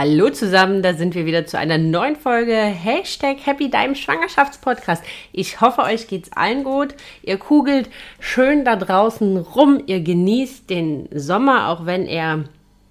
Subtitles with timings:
[0.00, 5.02] Hallo zusammen, da sind wir wieder zu einer neuen Folge Hashtag Happy Deinem Schwangerschaftspodcast.
[5.32, 6.94] Ich hoffe, euch geht's allen gut.
[7.24, 7.90] Ihr kugelt
[8.20, 9.82] schön da draußen rum.
[9.86, 12.44] Ihr genießt den Sommer, auch wenn er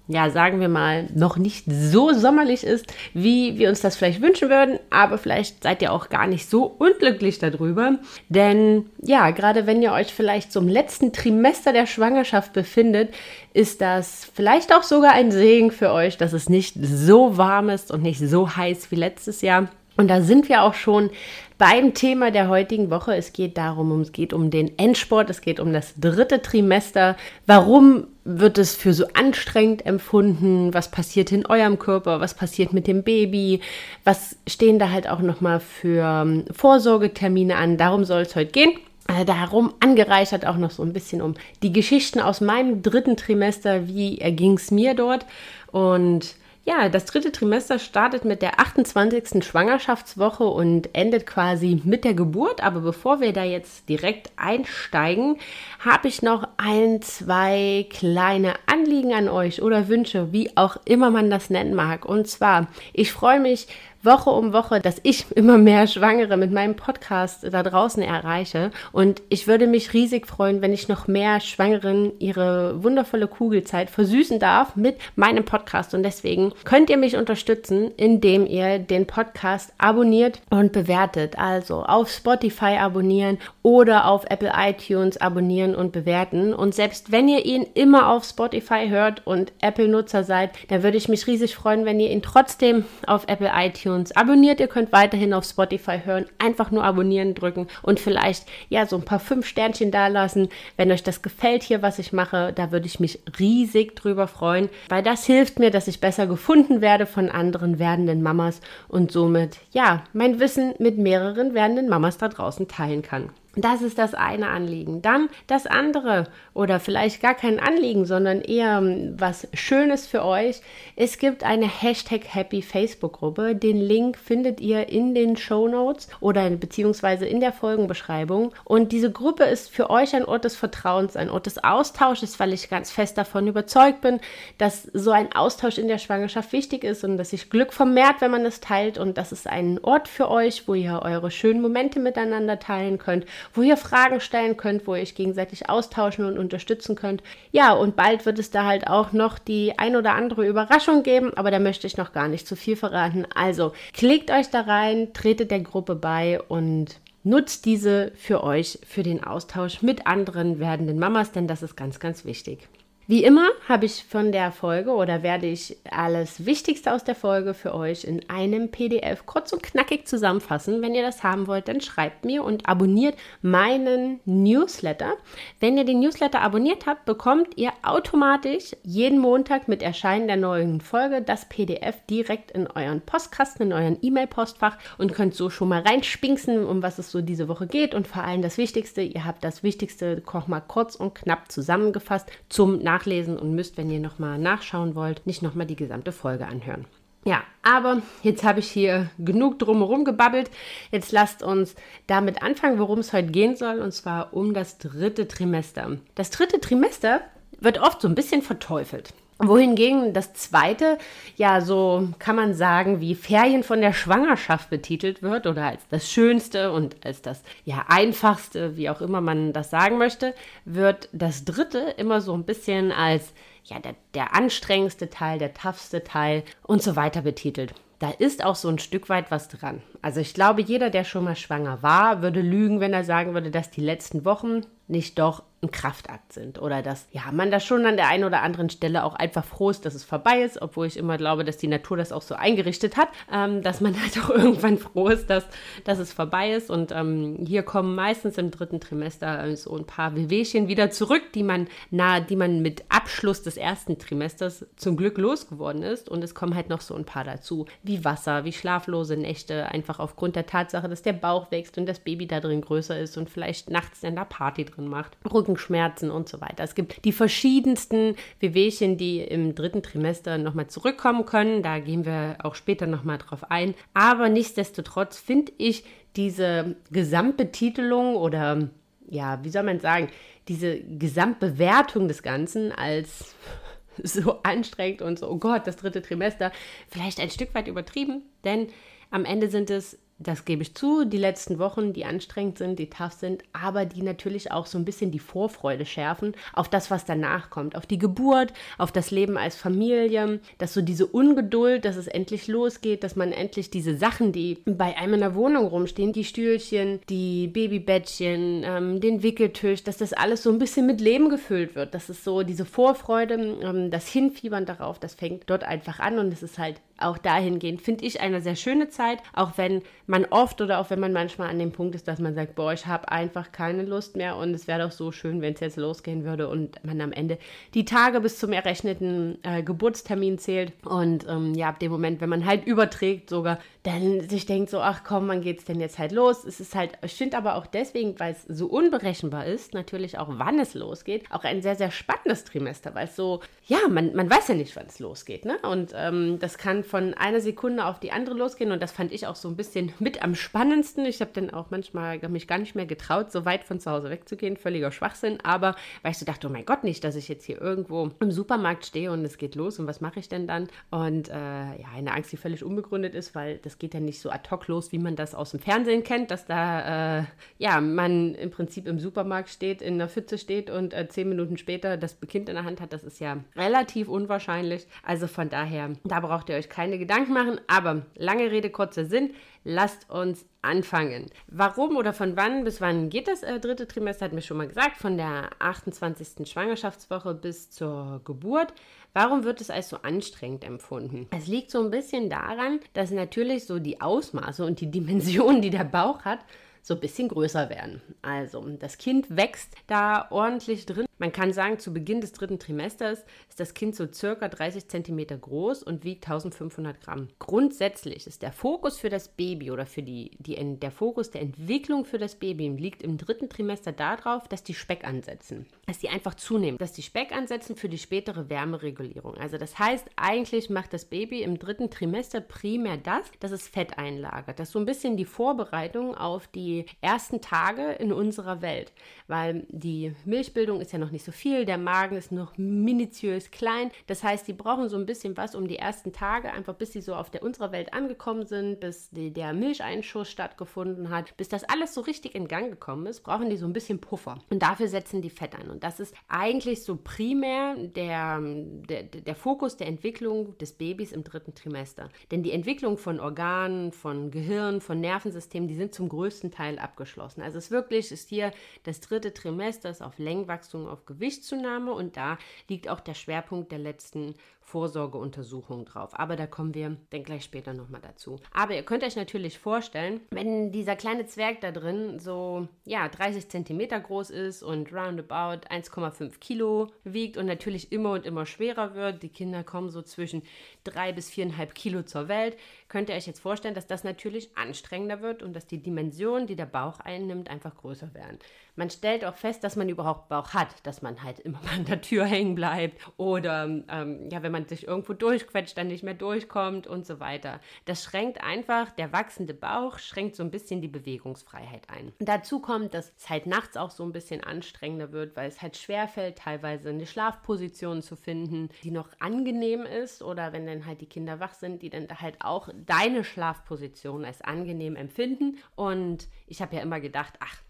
[0.08, 4.48] ja, sagen wir mal, noch nicht so sommerlich ist, wie wir uns das vielleicht wünschen
[4.48, 7.98] würden, aber vielleicht seid ihr auch gar nicht so unglücklich darüber.
[8.30, 13.12] Denn ja, gerade wenn ihr euch vielleicht zum letzten Trimester der Schwangerschaft befindet,
[13.52, 17.90] ist das vielleicht auch sogar ein Segen für euch, dass es nicht so warm ist
[17.90, 19.68] und nicht so heiß wie letztes Jahr.
[19.98, 21.10] Und da sind wir auch schon
[21.58, 23.16] beim Thema der heutigen Woche.
[23.16, 27.16] Es geht darum, es geht um den Endsport, es geht um das dritte Trimester.
[27.46, 30.74] Warum wird es für so anstrengend empfunden?
[30.74, 32.20] Was passiert in eurem Körper?
[32.20, 33.60] Was passiert mit dem Baby?
[34.04, 37.78] Was stehen da halt auch nochmal für ähm, Vorsorgetermine an?
[37.78, 38.72] Darum soll es heute gehen.
[39.08, 43.88] Äh, darum angereichert auch noch so ein bisschen um die Geschichten aus meinem dritten Trimester.
[43.88, 45.24] Wie erging es mir dort?
[45.72, 46.34] Und
[46.68, 49.42] ja, das dritte Trimester startet mit der 28.
[49.42, 52.62] Schwangerschaftswoche und endet quasi mit der Geburt.
[52.62, 55.38] Aber bevor wir da jetzt direkt einsteigen,
[55.80, 61.30] habe ich noch ein, zwei kleine Anliegen an euch oder Wünsche, wie auch immer man
[61.30, 62.04] das nennen mag.
[62.04, 63.66] Und zwar, ich freue mich
[64.02, 68.70] Woche um Woche, dass ich immer mehr Schwangere mit meinem Podcast da draußen erreiche.
[68.92, 74.38] Und ich würde mich riesig freuen, wenn ich noch mehr Schwangeren ihre wundervolle Kugelzeit versüßen
[74.38, 75.94] darf mit meinem Podcast.
[75.94, 81.38] Und deswegen könnt ihr mich unterstützen, indem ihr den Podcast abonniert und bewertet.
[81.38, 86.54] Also auf Spotify abonnieren oder auf Apple iTunes abonnieren und bewerten.
[86.54, 91.08] Und selbst wenn ihr ihn immer auf Spotify hört und Apple-Nutzer seid, dann würde ich
[91.08, 94.60] mich riesig freuen, wenn ihr ihn trotzdem auf Apple iTunes iTunes abonniert.
[94.60, 96.26] Ihr könnt weiterhin auf Spotify hören.
[96.38, 100.48] Einfach nur abonnieren drücken und vielleicht ja so ein paar fünf Sternchen da lassen.
[100.76, 104.68] Wenn euch das gefällt hier, was ich mache, da würde ich mich riesig drüber freuen,
[104.88, 109.58] weil das hilft mir, dass ich besser gefunden werde von anderen werdenden Mamas und somit
[109.72, 113.30] ja mein Wissen mit mehreren werdenden Mamas da draußen teilen kann.
[113.60, 115.02] Das ist das eine Anliegen.
[115.02, 120.60] Dann das andere oder vielleicht gar kein Anliegen, sondern eher ähm, was Schönes für euch.
[120.96, 123.56] Es gibt eine Hashtag Happy Facebook-Gruppe.
[123.56, 128.52] Den Link findet ihr in den Show Notes oder beziehungsweise in der Folgenbeschreibung.
[128.64, 132.52] Und diese Gruppe ist für euch ein Ort des Vertrauens, ein Ort des Austausches, weil
[132.52, 134.20] ich ganz fest davon überzeugt bin,
[134.58, 138.30] dass so ein Austausch in der Schwangerschaft wichtig ist und dass sich Glück vermehrt, wenn
[138.30, 138.98] man es teilt.
[138.98, 143.24] Und das ist ein Ort für euch, wo ihr eure schönen Momente miteinander teilen könnt
[143.54, 147.22] wo ihr Fragen stellen könnt, wo ihr euch gegenseitig austauschen und unterstützen könnt.
[147.52, 151.32] Ja, und bald wird es da halt auch noch die ein oder andere Überraschung geben,
[151.34, 153.26] aber da möchte ich noch gar nicht zu viel verraten.
[153.34, 159.02] Also klickt euch da rein, tretet der Gruppe bei und nutzt diese für euch, für
[159.02, 162.68] den Austausch mit anderen werdenden Mamas, denn das ist ganz, ganz wichtig.
[163.10, 167.54] Wie immer habe ich von der Folge oder werde ich alles Wichtigste aus der Folge
[167.54, 170.82] für euch in einem PDF kurz und knackig zusammenfassen.
[170.82, 175.14] Wenn ihr das haben wollt, dann schreibt mir und abonniert meinen Newsletter.
[175.58, 180.82] Wenn ihr den Newsletter abonniert habt, bekommt ihr automatisch jeden Montag mit Erscheinen der neuen
[180.82, 185.80] Folge das PDF direkt in euren Postkasten, in euren E-Mail-Postfach und könnt so schon mal
[185.80, 187.94] reinspinksen, um was es so diese Woche geht.
[187.94, 192.82] Und vor allem das Wichtigste, ihr habt das Wichtigste mal kurz und knapp zusammengefasst zum
[192.82, 196.84] Nachhinein nachlesen und müsst, wenn ihr nochmal nachschauen wollt, nicht nochmal die gesamte Folge anhören.
[197.24, 200.50] Ja, aber jetzt habe ich hier genug drumherum gebabbelt.
[200.90, 201.74] Jetzt lasst uns
[202.06, 205.98] damit anfangen, worum es heute gehen soll, und zwar um das dritte Trimester.
[206.14, 207.20] Das dritte Trimester
[207.60, 209.12] wird oft so ein bisschen verteufelt.
[209.40, 210.98] Wohingegen das zweite
[211.36, 216.10] ja so kann man sagen wie Ferien von der Schwangerschaft betitelt wird oder als das
[216.10, 221.44] Schönste und als das ja einfachste, wie auch immer man das sagen möchte, wird das
[221.44, 223.32] dritte immer so ein bisschen als
[223.62, 227.74] ja der, der anstrengendste Teil, der toughste Teil und so weiter betitelt.
[227.98, 229.82] Da ist auch so ein Stück weit was dran.
[230.02, 233.50] Also ich glaube, jeder, der schon mal schwanger war, würde lügen, wenn er sagen würde,
[233.50, 237.84] dass die letzten Wochen nicht doch ein Kraftakt sind oder dass ja man da schon
[237.84, 240.86] an der einen oder anderen Stelle auch einfach froh ist, dass es vorbei ist, obwohl
[240.86, 244.18] ich immer glaube, dass die Natur das auch so eingerichtet hat, ähm, dass man halt
[244.18, 245.46] auch irgendwann froh ist, dass,
[245.84, 246.70] dass es vorbei ist.
[246.70, 251.42] Und ähm, hier kommen meistens im dritten Trimester so ein paar Wehwehchen wieder zurück, die
[251.42, 256.08] man na, die man mit Abschluss des ersten Trimesters zum Glück losgeworden ist.
[256.08, 259.98] Und es kommen halt noch so ein paar dazu, wie Wasser, wie schlaflose Nächte, einfach
[259.98, 263.30] aufgrund der Tatsache, dass der Bauch wächst und das Baby da drin größer ist und
[263.30, 265.16] vielleicht nachts dann da Party drin macht.
[265.48, 266.62] Rückenschmerzen und so weiter.
[266.62, 271.62] Es gibt die verschiedensten Wehwehchen, die im dritten Trimester nochmal zurückkommen können.
[271.62, 273.74] Da gehen wir auch später nochmal drauf ein.
[273.94, 275.84] Aber nichtsdestotrotz finde ich
[276.16, 278.68] diese Gesamtbetitelung oder
[279.10, 280.08] ja, wie soll man sagen,
[280.48, 283.34] diese Gesamtbewertung des Ganzen als
[284.02, 286.52] so anstrengend und so, oh Gott, das dritte Trimester,
[286.88, 288.68] vielleicht ein Stück weit übertrieben, denn
[289.10, 292.90] am Ende sind es das gebe ich zu, die letzten Wochen, die anstrengend sind, die
[292.90, 297.04] tough sind, aber die natürlich auch so ein bisschen die Vorfreude schärfen auf das, was
[297.04, 301.96] danach kommt, auf die Geburt, auf das Leben als Familie, dass so diese Ungeduld, dass
[301.96, 306.12] es endlich losgeht, dass man endlich diese Sachen, die bei einem in der Wohnung rumstehen,
[306.12, 311.28] die Stühlchen, die Babybettchen, ähm, den Wickeltisch, dass das alles so ein bisschen mit Leben
[311.28, 311.94] gefüllt wird.
[311.94, 316.32] Das ist so diese Vorfreude, ähm, das Hinfiebern darauf, das fängt dort einfach an und
[316.32, 320.60] es ist halt auch dahingehend, finde ich, eine sehr schöne Zeit, auch wenn man oft
[320.60, 323.10] oder auch wenn man manchmal an dem Punkt ist, dass man sagt, boah, ich habe
[323.10, 326.48] einfach keine Lust mehr und es wäre doch so schön, wenn es jetzt losgehen würde
[326.48, 327.38] und man am Ende
[327.74, 332.28] die Tage bis zum errechneten äh, Geburtstermin zählt und ähm, ja, ab dem Moment, wenn
[332.28, 336.12] man halt überträgt sogar, dann sich denkt so, ach komm, wann geht's denn jetzt halt
[336.12, 336.44] los?
[336.44, 340.28] Es ist halt, ich finde aber auch deswegen, weil es so unberechenbar ist, natürlich auch
[340.30, 344.28] wann es losgeht, auch ein sehr, sehr spannendes Trimester, weil es so, ja, man, man
[344.30, 345.58] weiß ja nicht, wann es losgeht, ne?
[345.62, 349.26] Und ähm, das kann von einer Sekunde auf die andere losgehen und das fand ich
[349.26, 351.04] auch so ein bisschen mit am spannendsten.
[351.04, 354.10] Ich habe dann auch manchmal mich gar nicht mehr getraut, so weit von zu Hause
[354.10, 357.44] wegzugehen, völliger Schwachsinn, aber weil ich so dachte, oh mein Gott, nicht, dass ich jetzt
[357.44, 360.68] hier irgendwo im Supermarkt stehe und es geht los und was mache ich denn dann?
[360.90, 364.30] Und äh, ja, eine Angst, die völlig unbegründet ist, weil das geht ja nicht so
[364.30, 367.24] ad hoc los, wie man das aus dem Fernsehen kennt, dass da, äh,
[367.58, 371.58] ja, man im Prinzip im Supermarkt steht, in der Pfütze steht und äh, zehn Minuten
[371.58, 372.92] später das Kind in der Hand hat.
[372.92, 374.86] Das ist ja relativ unwahrscheinlich.
[375.02, 377.60] Also von daher, da braucht ihr euch keine Gedanken machen.
[377.66, 379.34] Aber lange Rede, kurzer Sinn.
[379.64, 381.26] Lasst uns anfangen.
[381.48, 384.68] Warum oder von wann bis wann geht das äh, dritte Trimester, hat mir schon mal
[384.68, 386.48] gesagt, von der 28.
[386.48, 388.72] Schwangerschaftswoche bis zur Geburt.
[389.12, 391.26] Warum wird es als so anstrengend empfunden?
[391.30, 395.70] Es liegt so ein bisschen daran, dass natürlich so die Ausmaße und die Dimensionen, die
[395.70, 396.40] der Bauch hat,
[396.82, 398.00] so ein bisschen größer werden.
[398.22, 401.07] Also das Kind wächst da ordentlich drin.
[401.18, 405.40] Man kann sagen, zu Beginn des dritten Trimesters ist das Kind so circa 30 cm
[405.40, 407.28] groß und wiegt 1500 Gramm.
[407.40, 412.04] Grundsätzlich ist der Fokus für das Baby oder für die, die der Fokus der Entwicklung
[412.04, 416.34] für das Baby liegt im dritten Trimester darauf, dass die Speck ansetzen, dass die einfach
[416.34, 419.34] zunehmen, dass die Speck ansetzen für die spätere Wärmeregulierung.
[419.36, 423.98] Also das heißt, eigentlich macht das Baby im dritten Trimester primär das, dass es Fett
[423.98, 424.58] einlagert.
[424.58, 428.92] Das ist so ein bisschen die Vorbereitung auf die ersten Tage in unserer Welt,
[429.26, 433.50] weil die Milchbildung ist ja noch noch nicht so viel, der Magen ist noch minutiös
[433.50, 433.90] klein.
[434.06, 437.00] Das heißt, die brauchen so ein bisschen was um die ersten Tage, einfach bis sie
[437.00, 441.64] so auf der unserer Welt angekommen sind, bis die, der Milcheinschuss stattgefunden hat, bis das
[441.64, 444.38] alles so richtig in Gang gekommen ist, brauchen die so ein bisschen Puffer.
[444.50, 445.70] Und dafür setzen die Fett ein.
[445.70, 451.24] Und das ist eigentlich so primär der, der, der Fokus der Entwicklung des Babys im
[451.24, 452.10] dritten Trimester.
[452.30, 457.40] Denn die Entwicklung von Organen, von Gehirn, von Nervensystemen, die sind zum größten Teil abgeschlossen.
[457.40, 461.92] Also es wirklich ist hier das dritte Trimester ist auf Längenwachstum, auf auf Gewichtszunahme.
[461.92, 462.38] Und da
[462.68, 464.34] liegt auch der Schwerpunkt der letzten
[464.68, 466.10] Vorsorgeuntersuchung drauf.
[466.12, 468.38] Aber da kommen wir dann gleich später nochmal dazu.
[468.52, 473.48] Aber ihr könnt euch natürlich vorstellen, wenn dieser kleine Zwerg da drin so, ja, 30
[473.48, 479.22] Zentimeter groß ist und roundabout 1,5 Kilo wiegt und natürlich immer und immer schwerer wird,
[479.22, 480.42] die Kinder kommen so zwischen
[480.84, 482.56] 3 bis 4,5 Kilo zur Welt,
[482.88, 486.56] könnt ihr euch jetzt vorstellen, dass das natürlich anstrengender wird und dass die Dimensionen, die
[486.56, 488.38] der Bauch einnimmt, einfach größer werden.
[488.76, 491.84] Man stellt auch fest, dass man überhaupt Bauch hat, dass man halt immer mal an
[491.84, 496.02] der Tür hängen bleibt oder ähm, ja, wenn man man sich irgendwo durchquetscht, dann nicht
[496.02, 497.60] mehr durchkommt und so weiter.
[497.84, 502.12] Das schränkt einfach, der wachsende Bauch schränkt so ein bisschen die Bewegungsfreiheit ein.
[502.18, 505.62] Und dazu kommt, dass es halt nachts auch so ein bisschen anstrengender wird, weil es
[505.62, 511.00] halt schwerfällt, teilweise eine Schlafposition zu finden, die noch angenehm ist oder wenn dann halt
[511.00, 515.58] die Kinder wach sind, die dann halt auch deine Schlafposition als angenehm empfinden.
[515.76, 517.62] Und ich habe ja immer gedacht, ach,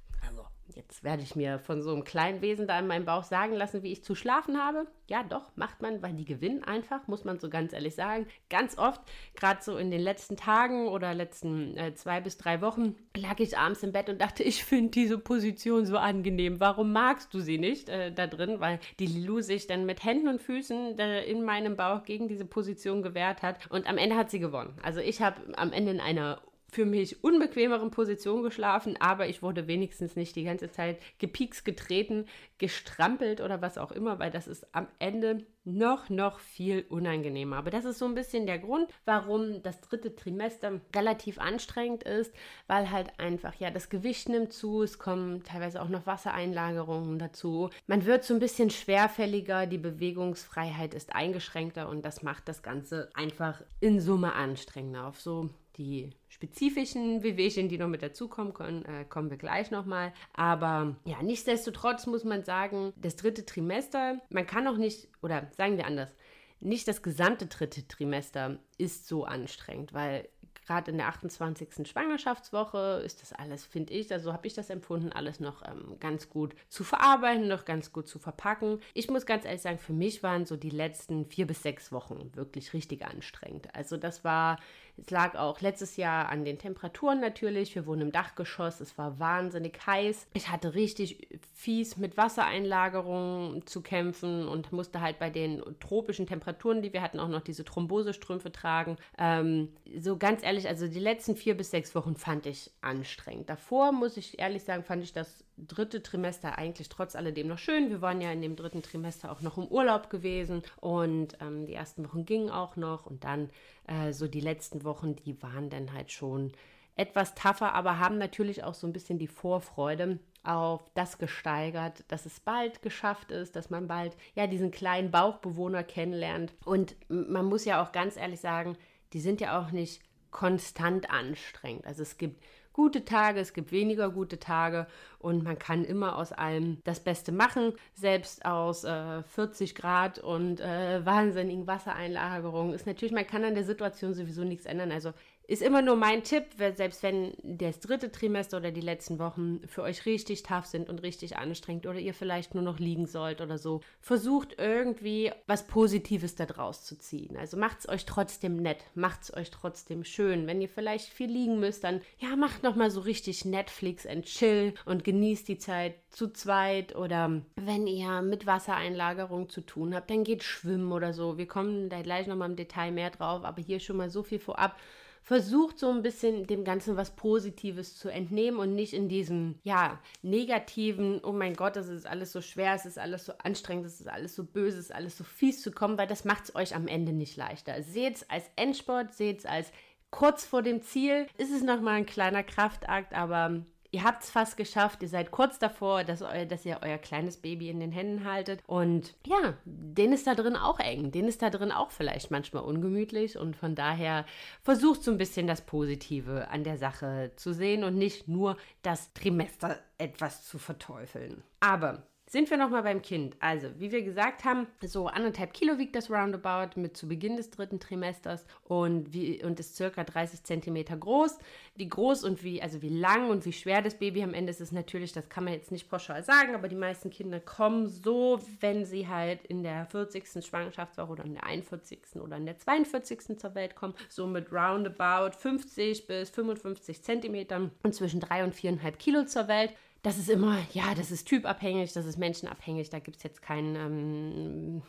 [0.79, 3.83] Jetzt werde ich mir von so einem kleinen Wesen da in meinem Bauch sagen lassen,
[3.83, 4.87] wie ich zu schlafen habe.
[5.09, 8.29] Ja, doch, macht man, weil die gewinnen einfach, muss man so ganz ehrlich sagen.
[8.49, 9.01] Ganz oft,
[9.35, 13.59] gerade so in den letzten Tagen oder letzten äh, zwei bis drei Wochen, lag ich
[13.59, 16.61] abends im Bett und dachte, ich finde diese Position so angenehm.
[16.61, 18.61] Warum magst du sie nicht äh, da drin?
[18.61, 22.45] Weil die Lilou sich dann mit Händen und Füßen äh, in meinem Bauch gegen diese
[22.45, 23.69] Position gewehrt hat.
[23.73, 24.77] Und am Ende hat sie gewonnen.
[24.85, 29.67] Also ich habe am Ende in einer für mich unbequemeren Position geschlafen, aber ich wurde
[29.67, 32.27] wenigstens nicht die ganze Zeit gepiekst, getreten,
[32.59, 37.57] gestrampelt oder was auch immer, weil das ist am Ende noch, noch viel unangenehmer.
[37.57, 42.33] Aber das ist so ein bisschen der Grund, warum das dritte Trimester relativ anstrengend ist,
[42.67, 47.71] weil halt einfach, ja, das Gewicht nimmt zu, es kommen teilweise auch noch Wassereinlagerungen dazu.
[47.87, 53.11] Man wird so ein bisschen schwerfälliger, die Bewegungsfreiheit ist eingeschränkter und das macht das Ganze
[53.15, 59.05] einfach in Summe anstrengender auf so die spezifischen Wehwehchen, die noch mit dazukommen können, äh,
[59.09, 60.13] kommen wir gleich nochmal.
[60.35, 65.77] Aber ja, nichtsdestotrotz muss man sagen, das dritte Trimester, man kann auch nicht, oder sagen
[65.77, 66.15] wir anders,
[66.61, 70.29] nicht das gesamte dritte Trimester ist so anstrengend, weil
[70.69, 71.89] gerade in der 28.
[71.89, 76.29] Schwangerschaftswoche ist das alles, finde ich, also habe ich das empfunden, alles noch ähm, ganz
[76.29, 78.81] gut zu verarbeiten, noch ganz gut zu verpacken.
[78.93, 82.31] Ich muss ganz ehrlich sagen, für mich waren so die letzten vier bis sechs Wochen
[82.35, 83.75] wirklich richtig anstrengend.
[83.75, 84.59] Also das war,
[84.99, 87.75] es lag auch letztes Jahr an den Temperaturen natürlich.
[87.75, 90.27] Wir wohnen im Dachgeschoss, es war wahnsinnig heiß.
[90.35, 96.83] Ich hatte richtig fies mit Wassereinlagerungen zu kämpfen und musste halt bei den tropischen Temperaturen,
[96.83, 98.97] die wir hatten, auch noch diese Thrombosestrümpfe tragen.
[99.17, 103.49] Ähm, so ganz ehrlich, ehrlich, also die letzten vier bis sechs Wochen fand ich anstrengend.
[103.49, 107.91] Davor, muss ich ehrlich sagen, fand ich das dritte Trimester eigentlich trotz alledem noch schön.
[107.91, 111.75] Wir waren ja in dem dritten Trimester auch noch im Urlaub gewesen und ähm, die
[111.75, 113.51] ersten Wochen gingen auch noch und dann
[113.87, 116.53] äh, so die letzten Wochen, die waren dann halt schon
[116.97, 122.27] etwas tougher, aber haben natürlich auch so ein bisschen die Vorfreude auf das gesteigert, dass
[122.27, 126.55] es bald geschafft ist, dass man bald ja diesen kleinen Bauchbewohner kennenlernt.
[126.65, 128.77] Und man muss ja auch ganz ehrlich sagen,
[129.13, 131.87] die sind ja auch nicht konstant anstrengend.
[131.87, 132.43] Also es gibt
[132.79, 134.87] gute Tage, es gibt weniger gute Tage
[135.19, 140.61] und man kann immer aus allem das Beste machen, selbst aus äh, 40 Grad und
[140.61, 142.73] äh, wahnsinnigen Wassereinlagerungen.
[142.73, 144.93] Ist natürlich, man kann an der Situation sowieso nichts ändern.
[144.93, 145.13] Also
[145.49, 146.45] ist immer nur mein Tipp,
[146.77, 151.03] selbst wenn das dritte Trimester oder die letzten Wochen für euch richtig tough sind und
[151.03, 156.35] richtig anstrengend oder ihr vielleicht nur noch liegen sollt oder so, versucht irgendwie was Positives
[156.35, 157.39] da draus zu ziehen.
[157.39, 160.47] Also macht es euch trotzdem nett, macht es euch trotzdem schön.
[160.47, 164.27] Wenn ihr vielleicht viel liegen müsst, dann ja, macht noch mal so richtig Netflix and
[164.27, 170.11] chill und genießt die Zeit zu zweit oder wenn ihr mit Wassereinlagerung zu tun habt,
[170.11, 171.39] dann geht schwimmen oder so.
[171.39, 174.23] Wir kommen da gleich noch mal im Detail mehr drauf, aber hier schon mal so
[174.23, 174.77] viel vorab
[175.23, 180.01] versucht so ein bisschen dem Ganzen was Positives zu entnehmen und nicht in diesem, ja,
[180.23, 184.01] negativen, oh mein Gott, das ist alles so schwer, es ist alles so anstrengend, es
[184.01, 186.55] ist alles so böse, es ist alles so fies zu kommen, weil das macht es
[186.55, 187.83] euch am Ende nicht leichter.
[187.83, 189.71] Seht es als Endsport, seht es als
[190.11, 191.27] kurz vor dem Ziel.
[191.37, 195.59] Ist es nochmal ein kleiner Kraftakt, aber Ihr habt es fast geschafft, ihr seid kurz
[195.59, 198.63] davor, dass, eu, dass ihr euer kleines Baby in den Händen haltet.
[198.67, 202.65] Und ja, den ist da drin auch eng, den ist da drin auch vielleicht manchmal
[202.65, 203.39] ungemütlich.
[203.39, 204.27] Und von daher
[204.63, 209.13] versucht so ein bisschen das Positive an der Sache zu sehen und nicht nur das
[209.15, 211.43] Trimester etwas zu verteufeln.
[211.61, 213.37] Aber sind wir nochmal beim Kind.
[213.41, 217.51] Also, wie wir gesagt haben, so anderthalb Kilo wiegt das Roundabout mit zu Beginn des
[217.51, 221.39] dritten Trimesters und, wie, und ist circa 30 Zentimeter groß.
[221.75, 224.61] Wie groß und wie, also wie lang und wie schwer das Baby am Ende ist,
[224.61, 228.41] ist natürlich, das kann man jetzt nicht pauschal sagen, aber die meisten Kinder kommen so,
[228.61, 230.45] wenn sie halt in der 40.
[230.45, 232.01] Schwangerschaftswoche oder in der 41.
[232.21, 233.39] oder in der 42.
[233.39, 238.93] zur Welt kommen, so mit roundabout 50 bis 55 Zentimetern und zwischen 3 und 4,5
[238.97, 243.17] Kilo zur Welt das ist immer, ja, das ist typabhängig, das ist menschenabhängig, da gibt
[243.17, 244.83] es jetzt keinen ähm,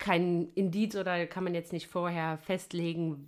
[0.00, 3.26] kein Indiz oder kann man jetzt nicht vorher festlegen,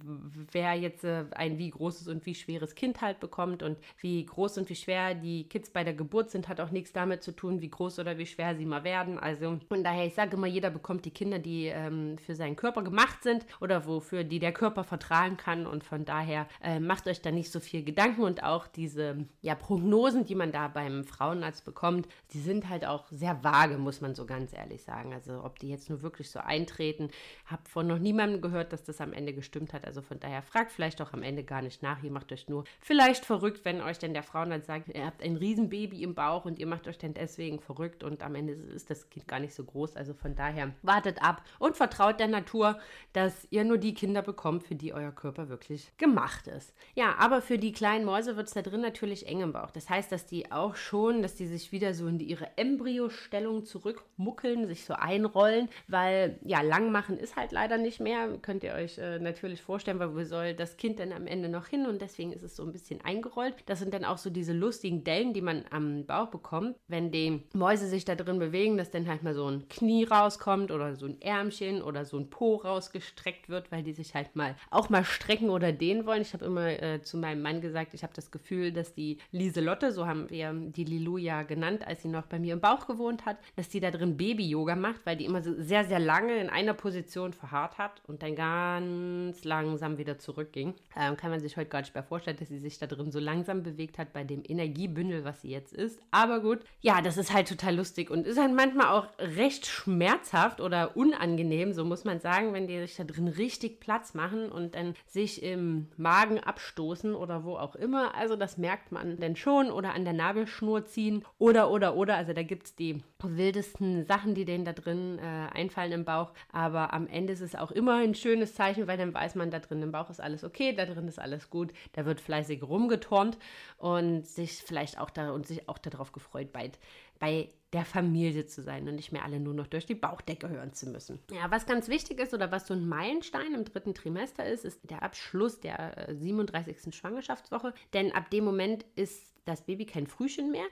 [0.53, 4.57] wer jetzt äh, ein wie großes und wie schweres Kind halt bekommt und wie groß
[4.57, 7.61] und wie schwer die Kids bei der Geburt sind, hat auch nichts damit zu tun,
[7.61, 9.19] wie groß oder wie schwer sie mal werden.
[9.19, 12.83] Also von daher, ich sage immer, jeder bekommt die Kinder, die ähm, für seinen Körper
[12.83, 17.21] gemacht sind oder wofür die der Körper vertragen kann und von daher äh, macht euch
[17.21, 21.67] da nicht so viel Gedanken und auch diese ja, Prognosen, die man da beim Frauenarzt
[21.67, 25.13] bekommt, die sind halt auch sehr vage, muss man so ganz ehrlich sagen.
[25.13, 27.11] Also ob die jetzt nur wirklich so ein eintreten.
[27.47, 29.85] Habe von noch niemandem gehört, dass das am Ende gestimmt hat.
[29.85, 32.03] Also von daher fragt vielleicht auch am Ende gar nicht nach.
[32.03, 35.23] Ihr macht euch nur vielleicht verrückt, wenn euch denn der Frau dann sagt, ihr habt
[35.23, 38.91] ein Riesenbaby im Bauch und ihr macht euch dann deswegen verrückt und am Ende ist
[38.91, 39.97] das Kind gar nicht so groß.
[39.97, 42.79] Also von daher wartet ab und vertraut der Natur,
[43.13, 46.75] dass ihr nur die Kinder bekommt, für die euer Körper wirklich gemacht ist.
[46.95, 49.71] Ja, aber für die kleinen Mäuse wird es da drin natürlich eng im Bauch.
[49.71, 54.67] Das heißt, dass die auch schon, dass die sich wieder so in ihre Embryostellung zurückmuckeln,
[54.67, 58.29] sich so einrollen, weil ja, lang machen ist halt leider nicht mehr.
[58.43, 61.67] Könnt ihr euch äh, natürlich vorstellen, weil wo soll das Kind dann am Ende noch
[61.67, 63.55] hin und deswegen ist es so ein bisschen eingerollt.
[63.65, 67.43] Das sind dann auch so diese lustigen Dellen, die man am Bauch bekommt, wenn die
[67.55, 71.07] Mäuse sich da drin bewegen, dass dann halt mal so ein Knie rauskommt oder so
[71.07, 75.05] ein Ärmchen oder so ein Po rausgestreckt wird, weil die sich halt mal auch mal
[75.05, 76.21] strecken oder dehnen wollen.
[76.21, 79.91] Ich habe immer äh, zu meinem Mann gesagt, ich habe das Gefühl, dass die Lieselotte,
[79.91, 83.25] so haben wir die Lilu ja genannt, als sie noch bei mir im Bauch gewohnt
[83.25, 86.51] hat, dass die da drin Baby-Yoga macht, weil die immer so sehr, sehr lange in
[86.51, 90.75] einer Position verharrt hat und dann ganz langsam wieder zurückging.
[90.97, 93.19] Ähm, kann man sich heute gar nicht mehr vorstellen, dass sie sich da drin so
[93.19, 96.01] langsam bewegt hat bei dem Energiebündel, was sie jetzt ist.
[96.11, 100.61] Aber gut, ja, das ist halt total lustig und ist halt manchmal auch recht schmerzhaft
[100.61, 104.75] oder unangenehm, so muss man sagen, wenn die sich da drin richtig Platz machen und
[104.75, 108.15] dann sich im Magen abstoßen oder wo auch immer.
[108.15, 112.17] Also das merkt man denn schon oder an der Nabelschnur ziehen oder oder oder.
[112.17, 115.23] Also da gibt es die wildesten Sachen, die denen da drin äh,
[115.57, 116.33] einfallen im Bauch.
[116.51, 119.59] Aber am Ende ist es auch immer ein schönes Zeichen, weil dann weiß man, da
[119.59, 121.73] drin im Bauch ist alles okay, da drin ist alles gut.
[121.93, 123.39] Da wird fleißig rumgeturnt
[123.79, 126.71] und sich vielleicht auch da und sich auch darauf gefreut, bei,
[127.19, 130.75] bei der Familie zu sein und nicht mehr alle nur noch durch die Bauchdecke hören
[130.75, 131.19] zu müssen.
[131.31, 134.79] Ja, was ganz wichtig ist oder was so ein Meilenstein im dritten Trimester ist, ist
[134.91, 136.87] der Abschluss der 37.
[136.87, 137.73] Äh, Schwangerschaftswoche.
[137.95, 140.67] Denn ab dem Moment ist das Baby kein Frühchen mehr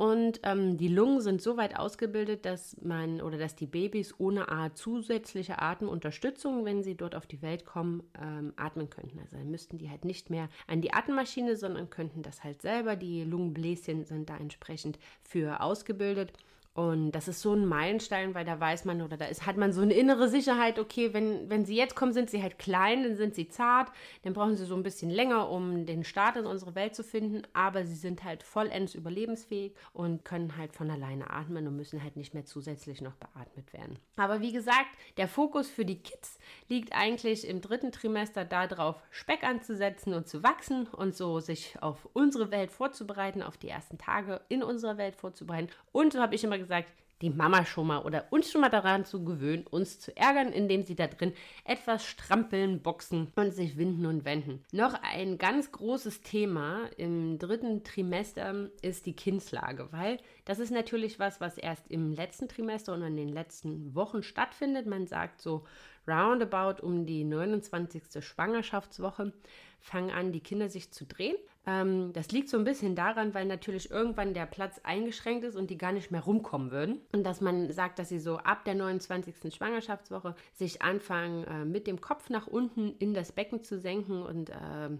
[0.00, 4.46] und ähm, die Lungen sind so weit ausgebildet, dass man oder dass die Babys ohne
[4.72, 9.18] zusätzliche Atemunterstützung, wenn sie dort auf die Welt kommen, ähm, atmen könnten.
[9.18, 12.96] Also dann müssten die halt nicht mehr an die Atemmaschine, sondern könnten das halt selber.
[12.96, 16.32] Die Lungenbläschen sind da entsprechend für ausgebildet.
[16.72, 19.72] Und das ist so ein Meilenstein, weil da weiß man oder da ist, hat man
[19.72, 23.16] so eine innere Sicherheit, okay, wenn, wenn sie jetzt kommen, sind sie halt klein, dann
[23.16, 23.90] sind sie zart,
[24.22, 27.42] dann brauchen sie so ein bisschen länger, um den Start in unsere Welt zu finden,
[27.54, 32.16] aber sie sind halt vollends überlebensfähig und können halt von alleine atmen und müssen halt
[32.16, 33.98] nicht mehr zusätzlich noch beatmet werden.
[34.16, 39.42] Aber wie gesagt, der Fokus für die Kids liegt eigentlich im dritten Trimester darauf, Speck
[39.42, 44.40] anzusetzen und zu wachsen und so sich auf unsere Welt vorzubereiten, auf die ersten Tage
[44.48, 45.68] in unserer Welt vorzubereiten.
[45.90, 49.04] Und so habe ich immer gesagt, die Mama schon mal oder uns schon mal daran
[49.04, 54.06] zu gewöhnen, uns zu ärgern, indem sie da drin etwas strampeln, boxen und sich winden
[54.06, 54.64] und wenden.
[54.72, 61.18] Noch ein ganz großes Thema im dritten Trimester ist die Kindslage, weil das ist natürlich
[61.18, 64.86] was, was erst im letzten Trimester und in den letzten Wochen stattfindet.
[64.86, 65.64] Man sagt so
[66.08, 68.24] roundabout um die 29.
[68.24, 69.32] Schwangerschaftswoche
[69.80, 71.36] fangen an, die Kinder sich zu drehen.
[71.66, 75.68] Ähm, das liegt so ein bisschen daran, weil natürlich irgendwann der Platz eingeschränkt ist und
[75.68, 77.00] die gar nicht mehr rumkommen würden.
[77.12, 79.54] Und dass man sagt, dass sie so ab der 29.
[79.54, 84.50] Schwangerschaftswoche sich anfangen, äh, mit dem Kopf nach unten in das Becken zu senken und
[84.50, 84.90] äh,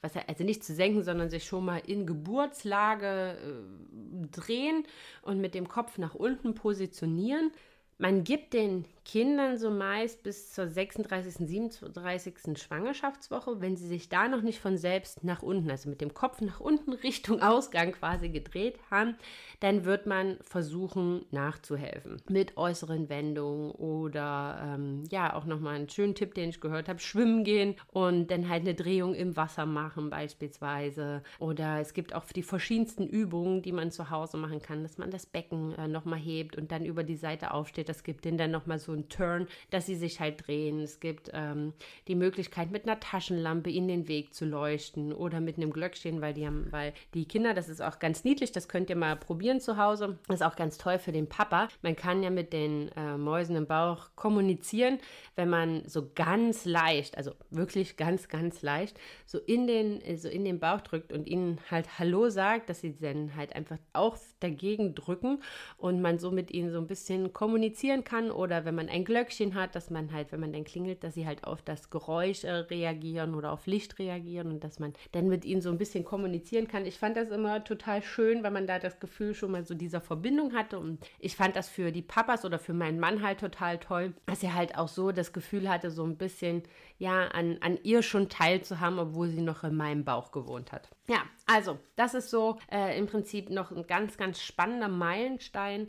[0.00, 4.84] was also nicht zu senken, sondern sich schon mal in Geburtslage äh, drehen
[5.22, 7.52] und mit dem Kopf nach unten positionieren.
[7.98, 12.58] Man gibt den Kindern so meist bis zur 36., 37.
[12.58, 16.42] Schwangerschaftswoche, wenn sie sich da noch nicht von selbst nach unten, also mit dem Kopf
[16.42, 19.16] nach unten Richtung Ausgang quasi gedreht haben,
[19.60, 26.14] dann wird man versuchen nachzuhelfen mit äußeren Wendungen oder ähm, ja auch nochmal einen schönen
[26.14, 30.10] Tipp, den ich gehört habe, schwimmen gehen und dann halt eine Drehung im Wasser machen
[30.10, 34.98] beispielsweise oder es gibt auch die verschiedensten Übungen, die man zu Hause machen kann, dass
[34.98, 37.87] man das Becken äh, nochmal hebt und dann über die Seite aufsteht.
[37.88, 40.80] Das gibt denen dann nochmal so ein Turn, dass sie sich halt drehen.
[40.80, 41.72] Es gibt ähm,
[42.06, 46.34] die Möglichkeit, mit einer Taschenlampe ihnen den Weg zu leuchten oder mit einem Glöckchen, weil
[46.34, 49.60] die haben, weil die Kinder, das ist auch ganz niedlich, das könnt ihr mal probieren
[49.60, 50.18] zu Hause.
[50.26, 51.68] Das ist auch ganz toll für den Papa.
[51.82, 54.98] Man kann ja mit den äh, Mäusen im Bauch kommunizieren,
[55.36, 60.44] wenn man so ganz leicht, also wirklich ganz, ganz leicht, so in den, so in
[60.44, 64.94] den Bauch drückt und ihnen halt Hallo sagt, dass sie dann halt einfach auch dagegen
[64.94, 65.42] drücken
[65.76, 67.32] und man so mit ihnen so ein bisschen
[67.78, 71.04] kommunizieren kann oder wenn man ein Glöckchen hat, dass man halt, wenn man dann klingelt,
[71.04, 74.94] dass sie halt auf das Geräusch äh, reagieren oder auf Licht reagieren und dass man
[75.12, 76.86] dann mit ihnen so ein bisschen kommunizieren kann.
[76.86, 80.00] Ich fand das immer total schön, weil man da das Gefühl schon mal so dieser
[80.00, 83.78] Verbindung hatte und ich fand das für die Papas oder für meinen Mann halt total
[83.78, 86.64] toll, dass er halt auch so das Gefühl hatte, so ein bisschen,
[86.98, 90.90] ja, an, an ihr schon teilzuhaben, obwohl sie noch in meinem Bauch gewohnt hat.
[91.08, 95.88] Ja, also, das ist so äh, im Prinzip noch ein ganz, ganz spannender Meilenstein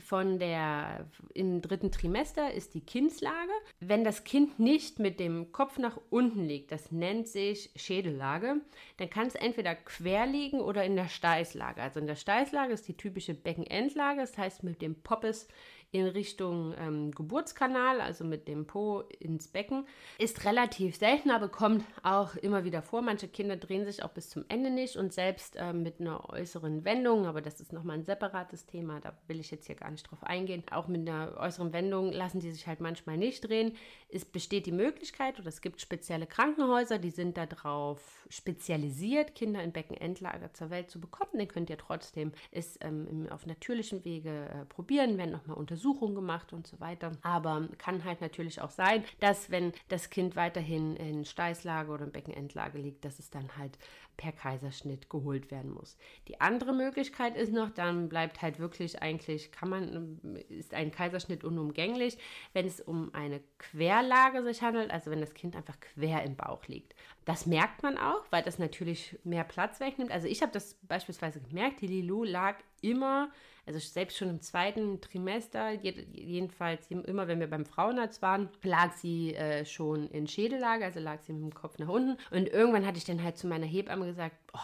[0.00, 3.52] von der im dritten Trimester ist die Kindslage.
[3.80, 8.56] Wenn das Kind nicht mit dem Kopf nach unten liegt, das nennt sich Schädellage,
[8.96, 11.80] dann kann es entweder quer liegen oder in der Steißlage.
[11.80, 15.48] Also in der Steißlage ist die typische Beckenendlage, das heißt mit dem Poppes
[15.92, 19.86] in Richtung ähm, Geburtskanal, also mit dem Po ins Becken.
[20.18, 23.02] Ist relativ selten, aber kommt auch immer wieder vor.
[23.02, 26.84] Manche Kinder drehen sich auch bis zum Ende nicht und selbst ähm, mit einer äußeren
[26.84, 30.08] Wendung, aber das ist nochmal ein separates Thema, da will ich jetzt hier gar nicht
[30.08, 30.62] drauf eingehen.
[30.70, 33.76] Auch mit einer äußeren Wendung lassen die sich halt manchmal nicht drehen.
[34.08, 39.72] Es besteht die Möglichkeit oder es gibt spezielle Krankenhäuser, die sind darauf spezialisiert, Kinder in
[39.72, 41.32] Beckenendlage zur Welt zu bekommen.
[41.34, 46.14] Den könnt ihr trotzdem es ähm, auf natürlichem Wege äh, probieren, werden nochmal untersucht Untersuchungen
[46.14, 47.12] gemacht und so weiter.
[47.22, 52.12] Aber kann halt natürlich auch sein, dass wenn das Kind weiterhin in Steißlage oder in
[52.12, 53.78] Beckenendlage liegt, dass es dann halt
[54.18, 55.96] per Kaiserschnitt geholt werden muss.
[56.28, 61.42] Die andere Möglichkeit ist noch, dann bleibt halt wirklich eigentlich, kann man, ist ein Kaiserschnitt
[61.42, 62.18] unumgänglich,
[62.52, 66.66] wenn es um eine Querlage sich handelt, also wenn das Kind einfach quer im Bauch
[66.66, 66.94] liegt.
[67.24, 70.10] Das merkt man auch, weil das natürlich mehr Platz wegnimmt.
[70.10, 73.30] Also ich habe das beispielsweise gemerkt, die Lilou lag immer,
[73.66, 79.34] also selbst schon im zweiten Trimester, jedenfalls immer, wenn wir beim Frauenarzt waren, lag sie
[79.34, 82.16] äh, schon in Schädellage, also lag sie mit dem Kopf nach unten.
[82.30, 84.58] Und irgendwann hatte ich dann halt zu meiner Hebamme gesagt, oh,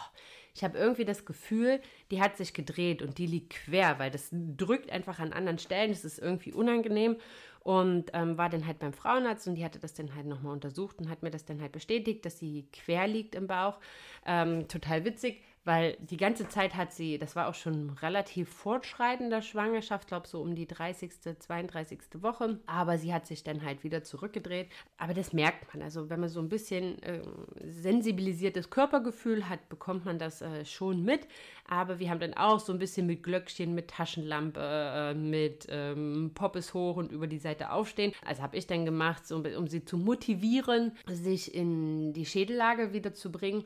[0.57, 4.29] ich habe irgendwie das Gefühl, die hat sich gedreht und die liegt quer, weil das
[4.31, 7.17] drückt einfach an anderen Stellen, das ist irgendwie unangenehm.
[7.59, 10.99] Und ähm, war dann halt beim Frauenarzt und die hatte das dann halt nochmal untersucht
[10.99, 13.77] und hat mir das dann halt bestätigt, dass sie quer liegt im Bauch.
[14.25, 19.41] Ähm, total witzig, weil die ganze Zeit hat sie, das war auch schon relativ fortschreitender
[19.41, 21.99] Schwangerschaft, glaube so um die 30., 32.
[22.21, 24.69] Woche, aber sie hat sich dann halt wieder zurückgedreht.
[24.97, 27.19] Aber das merkt man, also wenn man so ein bisschen äh,
[27.65, 31.27] sensibilisiertes Körpergefühl hat, bekommt man das äh, schon mit.
[31.67, 36.31] Aber wir haben dann auch so ein bisschen mit Glöckchen, mit Taschenlampe, äh, mit ähm,
[36.33, 38.13] Poppes hoch und über die Seite aufstehen.
[38.25, 43.13] Also habe ich dann gemacht, so, um sie zu motivieren, sich in die Schädellage wieder
[43.13, 43.65] zu bringen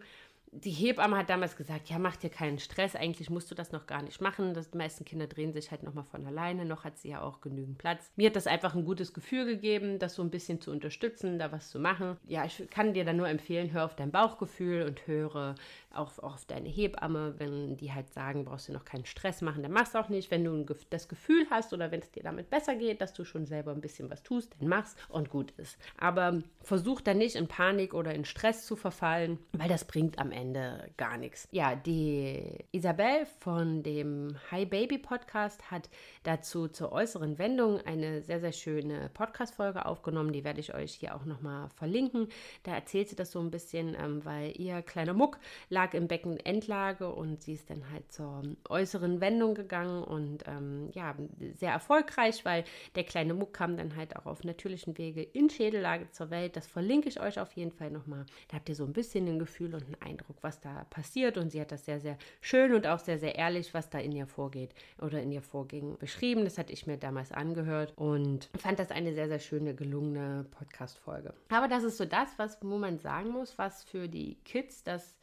[0.54, 3.88] die Hebamme hat damals gesagt, ja, mach dir keinen Stress, eigentlich musst du das noch
[3.88, 4.54] gar nicht machen.
[4.54, 7.78] Die meisten Kinder drehen sich halt nochmal von alleine, noch hat sie ja auch genügend
[7.78, 8.12] Platz.
[8.18, 11.54] Mir hat das einfach ein gutes Gefühl gegeben, das so ein bisschen zu unterstützen, da
[11.54, 12.18] was zu machen.
[12.28, 15.56] Ja, ich kann dir dann nur empfehlen, hör auf dein Bauchgefühl und höre
[15.96, 19.64] auch, auch auf deine Hebamme, wenn die halt sagen, brauchst du noch keinen Stress machen,
[19.64, 20.32] dann mach's auch nicht.
[20.32, 23.46] Wenn du das Gefühl hast oder wenn es dir damit besser geht, dass du schon
[23.46, 25.78] selber ein bisschen was tust, dann mach's und gut ist.
[25.98, 30.32] Aber versuch dann nicht in Panik oder in Stress zu verfallen, weil das bringt am
[30.32, 31.48] Ende Ende gar nichts.
[31.52, 35.90] Ja, die Isabel von dem Hi Baby Podcast hat
[36.24, 40.34] dazu zur äußeren Wendung eine sehr, sehr schöne Podcast-Folge aufgenommen.
[40.34, 42.28] Die werde ich euch hier auch nochmal verlinken.
[42.64, 46.38] Da erzählt sie das so ein bisschen, ähm, weil ihr kleiner Muck lag im Becken
[46.38, 51.16] Endlage und sie ist dann halt zur äußeren Wendung gegangen und ähm, ja,
[51.56, 52.64] sehr erfolgreich, weil
[52.96, 56.56] der kleine Muck kam dann halt auch auf natürlichen Wege in Schädellage zur Welt.
[56.56, 58.26] Das verlinke ich euch auf jeden Fall nochmal.
[58.48, 61.38] Da habt ihr so ein bisschen ein Gefühl und einen Eindruck, was da passiert.
[61.38, 64.12] Und sie hat das sehr, sehr schön und auch sehr, sehr ehrlich, was da in
[64.12, 66.44] ihr vorgeht oder in ihr vorging, beschrieben.
[66.44, 71.34] Das hatte ich mir damals angehört und fand das eine sehr, sehr schöne, gelungene Podcast-Folge.
[71.50, 75.21] Aber das ist so das, was, man sagen muss, was für die Kids das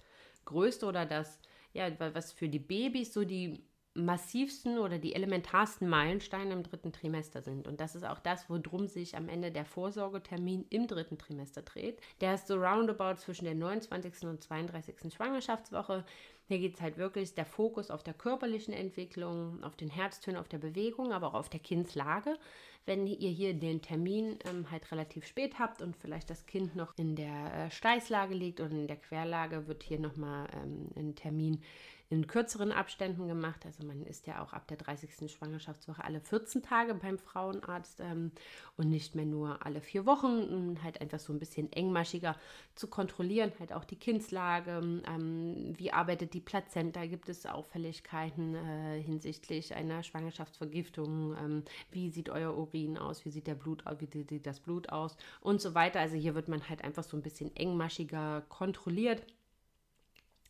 [0.49, 1.39] Größte oder das,
[1.75, 7.43] ja, was für die Babys so die massivsten oder die elementarsten Meilensteine im dritten Trimester
[7.43, 7.67] sind.
[7.67, 12.01] Und das ist auch das, worum sich am Ende der Vorsorgetermin im dritten Trimester dreht.
[12.21, 14.25] Der ist so roundabout zwischen der 29.
[14.25, 15.13] und 32.
[15.13, 16.05] Schwangerschaftswoche.
[16.49, 20.49] Hier geht es halt wirklich der Fokus auf der körperlichen Entwicklung, auf den Herztönen, auf
[20.49, 22.39] der Bewegung, aber auch auf der Kindslage.
[22.87, 26.97] Wenn ihr hier den Termin ähm, halt relativ spät habt und vielleicht das Kind noch
[26.97, 31.63] in der äh, Steißlage liegt oder in der Querlage, wird hier nochmal ähm, ein Termin
[32.11, 33.67] in kürzeren Abständen gemacht.
[33.67, 35.31] Also man ist ja auch ab der 30.
[35.31, 38.33] Schwangerschaftswoche alle 14 Tage beim Frauenarzt ähm,
[38.77, 42.37] und nicht mehr nur alle vier Wochen, um halt einfach so ein bisschen engmaschiger
[42.75, 49.03] zu kontrollieren, halt auch die Kindslage, ähm, wie arbeitet die Plazenta, gibt es Auffälligkeiten äh,
[49.03, 54.23] hinsichtlich einer Schwangerschaftsvergiftung, ähm, wie sieht euer Urin aus, wie sieht der Blut aus, wie
[54.25, 56.01] sieht das Blut aus und so weiter.
[56.01, 59.23] Also hier wird man halt einfach so ein bisschen engmaschiger kontrolliert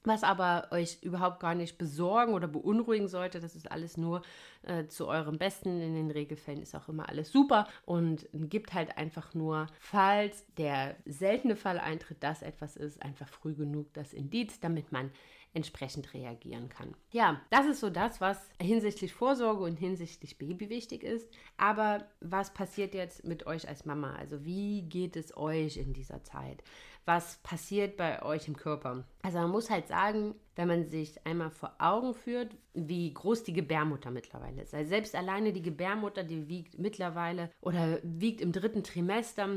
[0.05, 3.41] was aber euch überhaupt gar nicht besorgen oder beunruhigen sollte.
[3.41, 4.23] Das ist alles nur
[4.63, 5.81] äh, zu eurem Besten.
[5.81, 10.97] In den Regelfällen ist auch immer alles super und gibt halt einfach nur, falls der
[11.05, 15.11] seltene Fall eintritt, dass etwas ist, einfach früh genug das Indiz, damit man
[15.55, 16.95] entsprechend reagieren kann.
[17.11, 21.29] Ja, das ist so das, was hinsichtlich Vorsorge und hinsichtlich Baby wichtig ist.
[21.57, 24.15] Aber was passiert jetzt mit euch als Mama?
[24.15, 26.63] Also wie geht es euch in dieser Zeit?
[27.09, 29.03] Was passiert bei euch im Körper?
[29.23, 33.55] Also man muss halt sagen, wenn man sich einmal vor Augen führt, wie groß die
[33.55, 34.75] Gebärmutter mittlerweile ist.
[34.75, 39.49] Also selbst alleine die Gebärmutter, die wiegt mittlerweile oder wiegt im dritten Trimester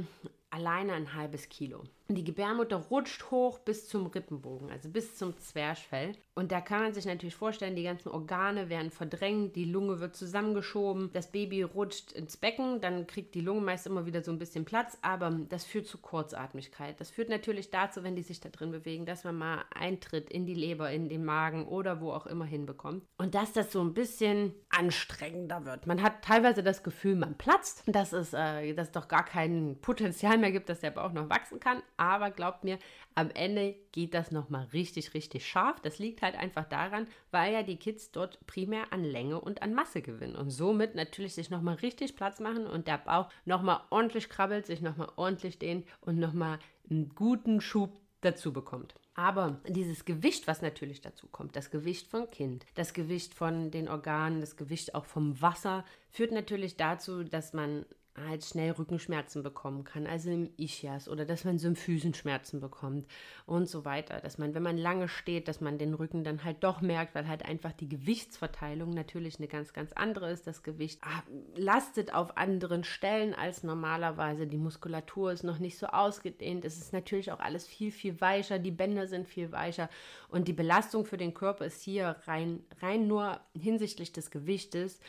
[0.49, 1.83] alleine ein halbes Kilo.
[2.15, 6.15] Die Gebärmutter rutscht hoch bis zum Rippenbogen, also bis zum Zwerchfell.
[6.33, 10.15] Und da kann man sich natürlich vorstellen, die ganzen Organe werden verdrängt, die Lunge wird
[10.15, 14.39] zusammengeschoben, das Baby rutscht ins Becken, dann kriegt die Lunge meist immer wieder so ein
[14.39, 16.99] bisschen Platz, aber das führt zu Kurzatmigkeit.
[16.99, 20.45] Das führt natürlich dazu, wenn die sich da drin bewegen, dass man mal Eintritt in
[20.45, 23.03] die Leber, in den Magen oder wo auch immer hinbekommt.
[23.17, 25.85] Und dass das so ein bisschen anstrengender wird.
[25.87, 29.77] Man hat teilweise das Gefühl, man platzt, dass es, äh, dass es doch gar kein
[29.81, 32.79] Potenzial mehr gibt, dass der Bauch noch wachsen kann aber glaubt mir,
[33.13, 35.79] am Ende geht das nochmal richtig, richtig scharf.
[35.81, 39.75] Das liegt halt einfach daran, weil ja die Kids dort primär an Länge und an
[39.75, 44.29] Masse gewinnen und somit natürlich sich nochmal richtig Platz machen und der Bauch nochmal ordentlich
[44.29, 46.57] krabbelt, sich nochmal ordentlich dehnt und nochmal
[46.89, 48.95] einen guten Schub dazu bekommt.
[49.13, 53.89] Aber dieses Gewicht, was natürlich dazu kommt, das Gewicht vom Kind, das Gewicht von den
[53.89, 59.83] Organen, das Gewicht auch vom Wasser, führt natürlich dazu, dass man halt schnell Rückenschmerzen bekommen
[59.83, 63.07] kann, also im Ischias oder dass man Symphysenschmerzen bekommt
[63.45, 64.19] und so weiter.
[64.19, 67.27] Dass man, wenn man lange steht, dass man den Rücken dann halt doch merkt, weil
[67.27, 70.45] halt einfach die Gewichtsverteilung natürlich eine ganz, ganz andere ist.
[70.45, 71.23] Das Gewicht ah,
[71.55, 74.45] lastet auf anderen Stellen als normalerweise.
[74.45, 76.65] Die Muskulatur ist noch nicht so ausgedehnt.
[76.65, 78.59] Es ist natürlich auch alles viel, viel weicher.
[78.59, 79.89] Die Bänder sind viel weicher
[80.27, 84.99] und die Belastung für den Körper ist hier rein, rein nur hinsichtlich des Gewichtes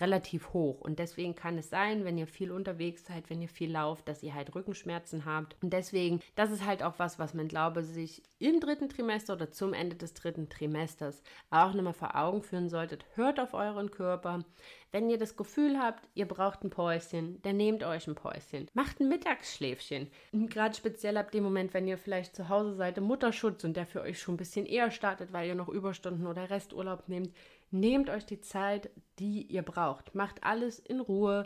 [0.00, 0.80] relativ hoch.
[0.80, 4.08] Und deswegen kann es sein, wenn ihr viel viel unterwegs seid, wenn ihr viel lauft,
[4.08, 5.56] dass ihr halt Rückenschmerzen habt.
[5.62, 9.50] Und deswegen, das ist halt auch was, was man glaube sich im dritten Trimester oder
[9.50, 13.04] zum Ende des dritten Trimesters auch nochmal vor Augen führen solltet.
[13.14, 14.44] Hört auf euren Körper.
[14.92, 18.70] Wenn ihr das Gefühl habt, ihr braucht ein Päuschen, dann nehmt euch ein Päuschen.
[18.74, 20.08] Macht ein Mittagsschläfchen.
[20.32, 23.86] Gerade speziell ab dem Moment, wenn ihr vielleicht zu Hause seid im Mutterschutz und der
[23.86, 27.34] für euch schon ein bisschen eher startet, weil ihr noch Überstunden oder Resturlaub nehmt,
[27.70, 30.14] nehmt euch die Zeit, die ihr braucht.
[30.14, 31.44] Macht alles in Ruhe.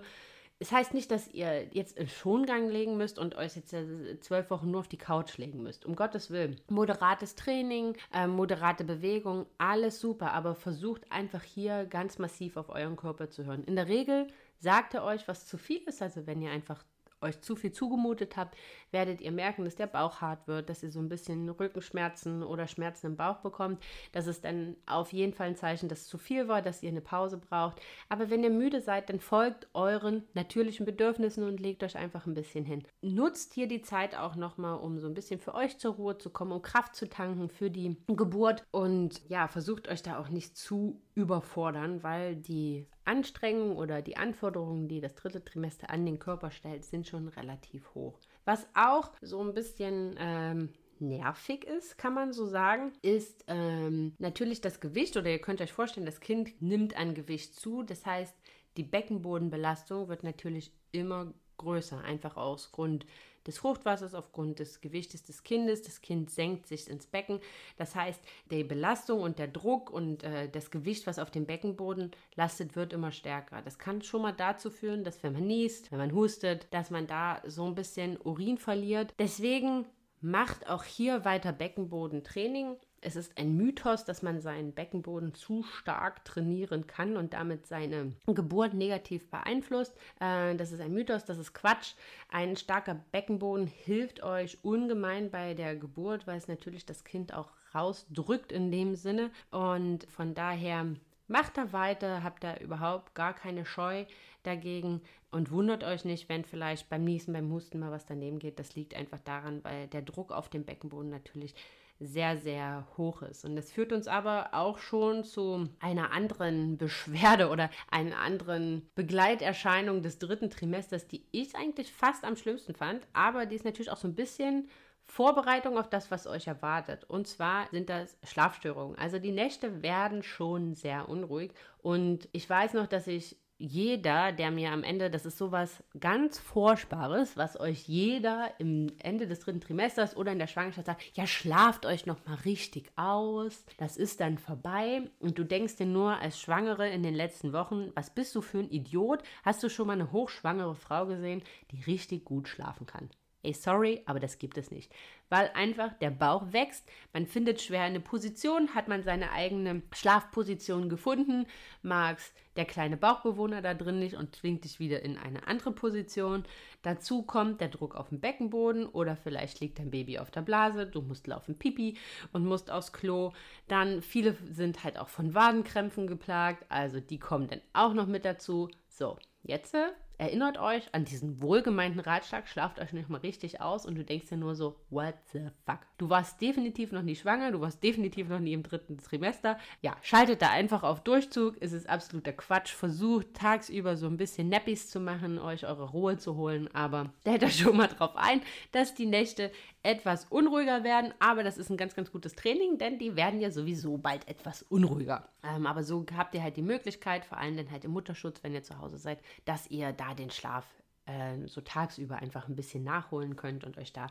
[0.63, 3.75] Es heißt nicht, dass ihr jetzt in Schongang legen müsst und euch jetzt
[4.21, 5.87] zwölf Wochen nur auf die Couch legen müsst.
[5.87, 6.61] Um Gottes Willen.
[6.69, 12.97] Moderates Training, äh, moderate Bewegung, alles super, aber versucht einfach hier ganz massiv auf euren
[12.97, 13.65] Körper zu hören.
[13.65, 14.27] In der Regel
[14.59, 16.03] sagt er euch, was zu viel ist.
[16.03, 16.85] Also wenn ihr einfach
[17.23, 18.57] euch zu viel zugemutet habt,
[18.91, 22.67] werdet ihr merken, dass der Bauch hart wird, dass ihr so ein bisschen Rückenschmerzen oder
[22.67, 23.83] Schmerzen im Bauch bekommt.
[24.13, 26.91] Das ist dann auf jeden Fall ein Zeichen, dass es zu viel war, dass ihr
[26.91, 27.81] eine Pause braucht.
[28.09, 32.35] Aber wenn ihr müde seid, dann folgt euren natürlichen Bedürfnissen und legt euch einfach ein
[32.35, 32.85] bisschen hin.
[33.03, 36.31] Nutzt hier die Zeit auch nochmal, um so ein bisschen für euch zur Ruhe zu
[36.31, 40.57] kommen, um Kraft zu tanken für die Geburt und ja, versucht euch da auch nicht
[40.57, 46.53] zu überfordern, weil die Anstrengungen oder die Anforderungen, die das dritte Trimester an den Körper
[46.53, 48.21] stellt, sind schon relativ hoch.
[48.45, 50.69] Was auch so ein bisschen ähm,
[51.01, 55.73] nervig ist, kann man so sagen, ist ähm, natürlich das Gewicht oder ihr könnt euch
[55.73, 57.83] vorstellen, das Kind nimmt an Gewicht zu.
[57.83, 58.35] Das heißt,
[58.77, 63.07] die Beckenbodenbelastung wird natürlich immer größer, einfach aus Grund
[63.47, 65.83] des Fruchtwassers, aufgrund des Gewichtes des Kindes.
[65.83, 67.41] Das Kind senkt sich ins Becken.
[67.77, 68.21] Das heißt,
[68.51, 72.93] die Belastung und der Druck und äh, das Gewicht, was auf dem Beckenboden lastet, wird
[72.93, 73.63] immer stärker.
[73.63, 77.07] Das kann schon mal dazu führen, dass wenn man niest, wenn man hustet, dass man
[77.07, 79.15] da so ein bisschen Urin verliert.
[79.19, 79.87] Deswegen
[80.21, 82.77] macht auch hier weiter Beckenbodentraining.
[83.03, 88.13] Es ist ein Mythos, dass man seinen Beckenboden zu stark trainieren kann und damit seine
[88.27, 89.97] Geburt negativ beeinflusst.
[90.21, 91.95] Äh, das ist ein Mythos, das ist Quatsch.
[92.29, 97.53] Ein starker Beckenboden hilft euch ungemein bei der Geburt, weil es natürlich das Kind auch
[97.75, 99.31] rausdrückt in dem Sinne.
[99.51, 100.87] Und von daher
[101.31, 104.05] Macht da weiter, habt da überhaupt gar keine Scheu
[104.43, 108.59] dagegen und wundert euch nicht, wenn vielleicht beim Niesen, beim Husten mal was daneben geht.
[108.59, 111.55] Das liegt einfach daran, weil der Druck auf dem Beckenboden natürlich
[112.01, 113.45] sehr, sehr hoch ist.
[113.45, 120.03] Und das führt uns aber auch schon zu einer anderen Beschwerde oder einer anderen Begleiterscheinung
[120.03, 123.07] des dritten Trimesters, die ich eigentlich fast am schlimmsten fand.
[123.13, 124.69] Aber die ist natürlich auch so ein bisschen
[125.05, 127.05] Vorbereitung auf das, was euch erwartet.
[127.05, 128.97] Und zwar sind das Schlafstörungen.
[128.97, 131.53] Also die Nächte werden schon sehr unruhig.
[131.83, 136.39] Und ich weiß noch, dass ich jeder, der mir am Ende, das ist sowas ganz
[136.39, 141.27] Furchtbares, was euch jeder im Ende des dritten Trimesters oder in der Schwangerschaft sagt, ja,
[141.27, 146.17] schlaft euch noch mal richtig aus, das ist dann vorbei und du denkst dir nur
[146.17, 149.23] als Schwangere in den letzten Wochen, was bist du für ein Idiot?
[149.45, 153.11] Hast du schon mal eine hochschwangere Frau gesehen, die richtig gut schlafen kann?
[153.43, 154.93] Ey, sorry, aber das gibt es nicht.
[155.31, 160.91] Weil einfach der Bauch wächst, man findet schwer eine Position, hat man seine eigene Schlafposition
[160.91, 161.47] gefunden,
[161.83, 166.45] mag's der kleine Bauchbewohner da drin nicht und zwingt dich wieder in eine andere Position.
[166.83, 170.87] Dazu kommt der Druck auf dem Beckenboden oder vielleicht liegt dein Baby auf der Blase,
[170.87, 171.97] du musst laufen Pipi
[172.33, 173.33] und musst aufs Klo.
[173.69, 178.27] Dann viele sind halt auch von Wadenkrämpfen geplagt, also die kommen dann auch noch mit
[178.27, 178.69] dazu.
[178.89, 179.87] So, jetzt äh,
[180.21, 184.29] erinnert euch an diesen wohlgemeinten Ratschlag, schlaft euch nicht mal richtig aus und du denkst
[184.29, 185.81] dir nur so, what the fuck?
[185.97, 189.59] Du warst definitiv noch nie schwanger, du warst definitiv noch nie im dritten Trimester.
[189.81, 192.71] Ja, schaltet da einfach auf Durchzug, es ist absoluter Quatsch.
[192.75, 197.43] Versucht tagsüber so ein bisschen Nappies zu machen, euch eure Ruhe zu holen, aber stellt
[197.43, 199.51] euch schon mal drauf ein, dass die Nächte
[199.83, 203.51] etwas unruhiger werden, aber das ist ein ganz, ganz gutes Training, denn die werden ja
[203.51, 205.29] sowieso bald etwas unruhiger.
[205.43, 208.53] Ähm, aber so habt ihr halt die Möglichkeit, vor allem dann halt im Mutterschutz, wenn
[208.53, 210.67] ihr zu Hause seid, dass ihr da den Schlaf
[211.07, 214.09] äh, so tagsüber einfach ein bisschen nachholen könnt und euch da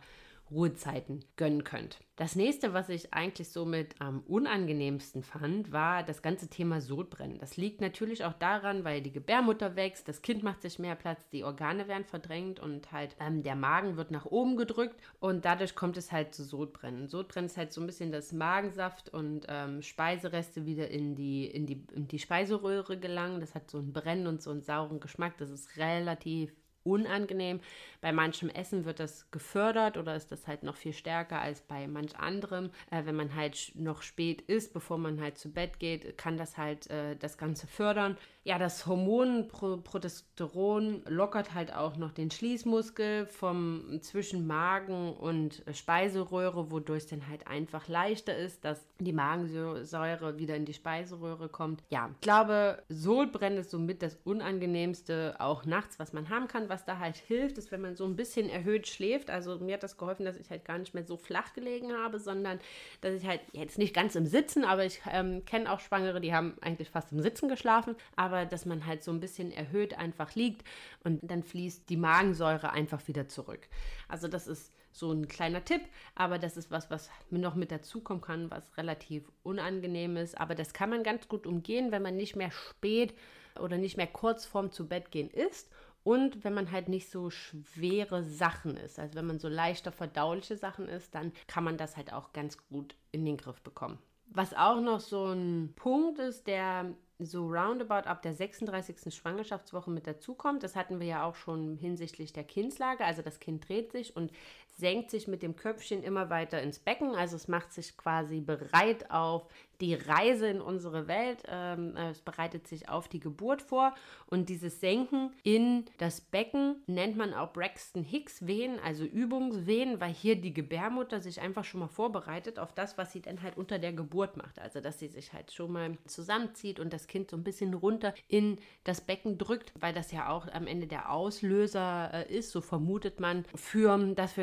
[0.51, 1.99] Ruhezeiten gönnen könnt.
[2.15, 7.39] Das nächste, was ich eigentlich somit am unangenehmsten fand, war das ganze Thema Sodbrennen.
[7.39, 11.29] Das liegt natürlich auch daran, weil die Gebärmutter wächst, das Kind macht sich mehr Platz,
[11.29, 15.75] die Organe werden verdrängt und halt ähm, der Magen wird nach oben gedrückt und dadurch
[15.75, 17.07] kommt es halt zu Sodbrennen.
[17.07, 21.65] Sodbrennen ist halt so ein bisschen das Magensaft und ähm, Speisereste wieder in die, in,
[21.65, 23.39] die, in die Speiseröhre gelangen.
[23.39, 25.37] Das hat so ein Brennen und so einen sauren Geschmack.
[25.37, 26.53] Das ist relativ
[26.89, 27.59] unangenehm.
[28.01, 31.87] Bei manchem Essen wird das gefördert oder ist das halt noch viel stärker als bei
[31.87, 32.71] manch anderem.
[32.91, 36.57] Äh, wenn man halt noch spät isst, bevor man halt zu Bett geht, kann das
[36.57, 38.17] halt äh, das Ganze fördern.
[38.43, 45.61] Ja, das Hormon Pro Progesteron lockert halt auch noch den Schließmuskel vom zwischen Magen und
[45.73, 51.49] Speiseröhre, wodurch es dann halt einfach leichter ist, dass die Magensäure wieder in die Speiseröhre
[51.49, 51.83] kommt.
[51.89, 56.78] Ja, ich glaube, Sodbrennen ist somit das unangenehmste auch nachts, was man haben kann was
[56.85, 59.29] da halt hilft, ist, wenn man so ein bisschen erhöht schläft.
[59.29, 62.19] Also mir hat das geholfen, dass ich halt gar nicht mehr so flach gelegen habe,
[62.19, 62.59] sondern
[63.01, 66.33] dass ich halt jetzt nicht ganz im Sitzen, aber ich ähm, kenne auch Schwangere, die
[66.33, 70.35] haben eigentlich fast im Sitzen geschlafen, aber dass man halt so ein bisschen erhöht einfach
[70.35, 70.67] liegt
[71.03, 73.67] und dann fließt die Magensäure einfach wieder zurück.
[74.07, 75.81] Also das ist so ein kleiner Tipp,
[76.15, 80.39] aber das ist was, was noch mit dazukommen kann, was relativ unangenehm ist.
[80.39, 83.13] Aber das kann man ganz gut umgehen, wenn man nicht mehr spät
[83.59, 85.69] oder nicht mehr kurz vorm zu Bett gehen ist
[86.09, 90.57] und wenn man halt nicht so schwere Sachen ist, also wenn man so leichter verdauliche
[90.57, 93.99] Sachen ist, dann kann man das halt auch ganz gut in den Griff bekommen.
[94.25, 99.13] Was auch noch so ein Punkt ist, der so roundabout ab der 36.
[99.13, 100.63] Schwangerschaftswoche mit dazukommt.
[100.63, 103.05] Das hatten wir ja auch schon hinsichtlich der Kindslage.
[103.05, 104.31] Also das Kind dreht sich und
[104.79, 107.13] senkt sich mit dem Köpfchen immer weiter ins Becken.
[107.15, 109.47] Also es macht sich quasi bereit auf
[109.81, 111.43] die Reise in unsere Welt.
[111.47, 113.93] Ähm, äh, es bereitet sich auf die Geburt vor.
[114.25, 120.13] Und dieses Senken in das Becken nennt man auch Braxton Hicks Wehen, also Übungswehen, weil
[120.13, 123.79] hier die Gebärmutter sich einfach schon mal vorbereitet auf das, was sie dann halt unter
[123.79, 124.59] der Geburt macht.
[124.59, 128.13] Also dass sie sich halt schon mal zusammenzieht und das Kind so ein bisschen runter
[128.27, 132.61] in das Becken drückt, weil das ja auch am Ende der Auslöser äh, ist, so
[132.61, 133.89] vermutet man, für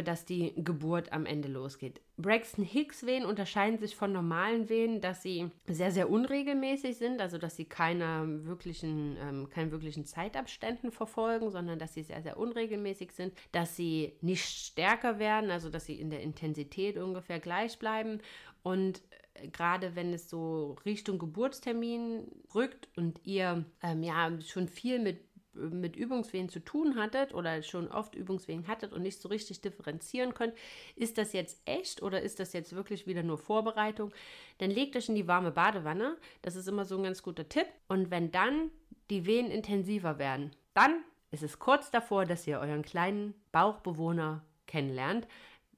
[0.03, 2.01] dass die Geburt am Ende losgeht.
[2.19, 7.39] Braxton Hicks Wehen unterscheiden sich von normalen Wehen, dass sie sehr, sehr unregelmäßig sind, also
[7.39, 13.13] dass sie keine wirklichen, ähm, keinen wirklichen Zeitabständen verfolgen, sondern dass sie sehr, sehr unregelmäßig
[13.13, 18.21] sind, dass sie nicht stärker werden, also dass sie in der Intensität ungefähr gleich bleiben
[18.63, 19.03] und
[19.35, 25.21] äh, gerade wenn es so Richtung Geburtstermin rückt und ihr ähm, ja schon viel mit
[25.57, 30.35] mit Übungswehen zu tun hattet oder schon oft Übungswehen hattet und nicht so richtig differenzieren
[30.35, 30.55] könnt,
[30.95, 34.13] ist das jetzt echt oder ist das jetzt wirklich wieder nur Vorbereitung,
[34.59, 36.17] dann legt euch in die warme Badewanne.
[36.43, 37.67] Das ist immer so ein ganz guter Tipp.
[37.89, 38.71] Und wenn dann
[39.11, 45.27] die Wehen intensiver werden, dann ist es kurz davor, dass ihr euren kleinen Bauchbewohner kennenlernt.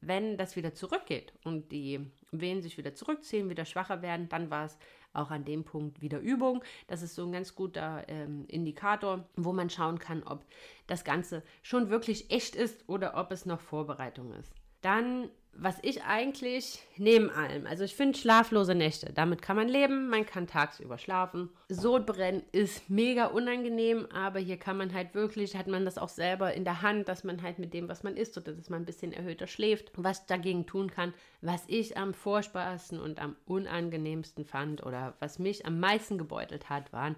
[0.00, 4.66] Wenn das wieder zurückgeht und die Wehen sich wieder zurückziehen, wieder schwacher werden, dann war
[4.66, 4.78] es
[5.12, 6.62] auch an dem Punkt wieder Übung.
[6.86, 10.44] Das ist so ein ganz guter ähm, Indikator, wo man schauen kann, ob
[10.86, 14.52] das Ganze schon wirklich echt ist oder ob es noch Vorbereitung ist.
[14.80, 20.08] Dann was ich eigentlich neben allem, also ich finde schlaflose Nächte, damit kann man leben,
[20.08, 21.50] man kann tagsüber schlafen.
[21.68, 26.54] Sodbrennen ist mega unangenehm, aber hier kann man halt wirklich, hat man das auch selber
[26.54, 28.86] in der Hand, dass man halt mit dem, was man isst oder dass man ein
[28.86, 31.12] bisschen erhöhter schläft, was dagegen tun kann.
[31.40, 36.92] Was ich am vorspaßigsten und am unangenehmsten fand oder was mich am meisten gebeutelt hat,
[36.92, 37.16] waren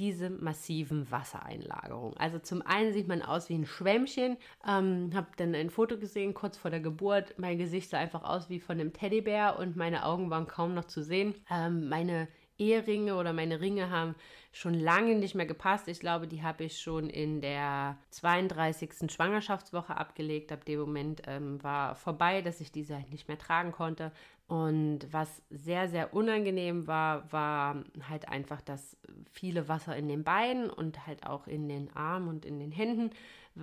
[0.00, 2.16] diese massiven Wassereinlagerungen.
[2.16, 4.38] Also zum einen sieht man aus wie ein Schwämmchen.
[4.66, 7.34] Ähm, habe dann ein Foto gesehen kurz vor der Geburt.
[7.36, 10.86] Mein Gesicht sah einfach aus wie von einem Teddybär und meine Augen waren kaum noch
[10.86, 11.34] zu sehen.
[11.50, 14.14] Ähm, meine Eheringe oder meine Ringe haben
[14.52, 15.86] schon lange nicht mehr gepasst.
[15.86, 19.10] Ich glaube, die habe ich schon in der 32.
[19.10, 20.50] Schwangerschaftswoche abgelegt.
[20.50, 24.12] Ab dem Moment ähm, war vorbei, dass ich diese halt nicht mehr tragen konnte.
[24.50, 28.96] Und was sehr, sehr unangenehm war, war halt einfach das
[29.30, 33.10] viele Wasser in den Beinen und halt auch in den Armen und in den Händen,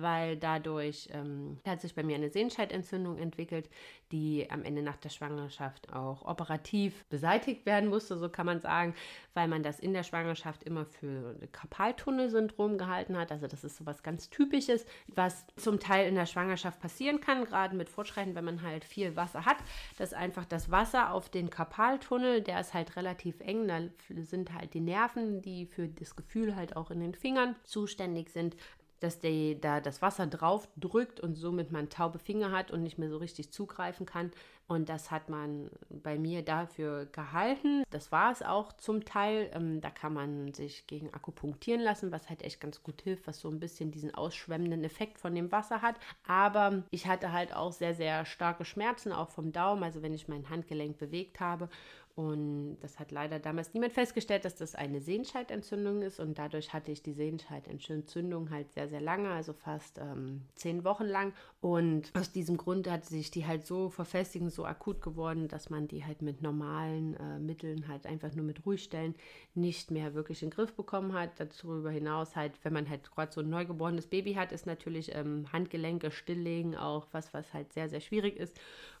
[0.00, 3.68] weil dadurch ähm, hat sich bei mir eine Sehenscheidentzündung entwickelt,
[4.12, 8.94] die am Ende nach der Schwangerschaft auch operativ beseitigt werden musste, so kann man sagen,
[9.34, 13.30] weil man das in der Schwangerschaft immer für Karpaltunnelsyndrom gehalten hat.
[13.30, 17.44] Also das ist so was ganz Typisches, was zum Teil in der Schwangerschaft passieren kann,
[17.44, 19.58] gerade mit Fortschreiten, wenn man halt viel Wasser hat,
[19.98, 23.68] dass einfach das Wasser auf den Karpaltunnel, der ist halt relativ eng.
[23.68, 23.80] Da
[24.22, 28.56] sind halt die Nerven, die für das Gefühl halt auch in den Fingern zuständig sind
[29.00, 32.98] dass die, da das Wasser drauf drückt und somit man taube Finger hat und nicht
[32.98, 34.30] mehr so richtig zugreifen kann.
[34.68, 37.84] Und das hat man bei mir dafür gehalten.
[37.88, 39.50] Das war es auch zum Teil.
[39.54, 43.40] Ähm, da kann man sich gegen akupunktieren lassen, was halt echt ganz gut hilft, was
[43.40, 45.96] so ein bisschen diesen ausschwemmenden Effekt von dem Wasser hat.
[46.26, 50.28] Aber ich hatte halt auch sehr, sehr starke Schmerzen, auch vom Daumen, also wenn ich
[50.28, 51.70] mein Handgelenk bewegt habe.
[52.18, 56.18] Und das hat leider damals niemand festgestellt, dass das eine Sehenscheidentzündung ist.
[56.18, 61.04] Und dadurch hatte ich die Sehenscheidentzündung halt sehr, sehr lange, also fast ähm, zehn Wochen
[61.04, 61.32] lang.
[61.60, 65.86] Und aus diesem Grund hat sich die halt so verfestigt, so akut geworden, dass man
[65.86, 69.14] die halt mit normalen äh, Mitteln halt einfach nur mit Ruhigstellen
[69.54, 71.30] nicht mehr wirklich in den Griff bekommen hat.
[71.38, 75.46] Darüber hinaus halt, wenn man halt gerade so ein neugeborenes Baby hat, ist natürlich ähm,
[75.52, 78.58] Handgelenke stilllegen auch was, was halt sehr, sehr schwierig ist.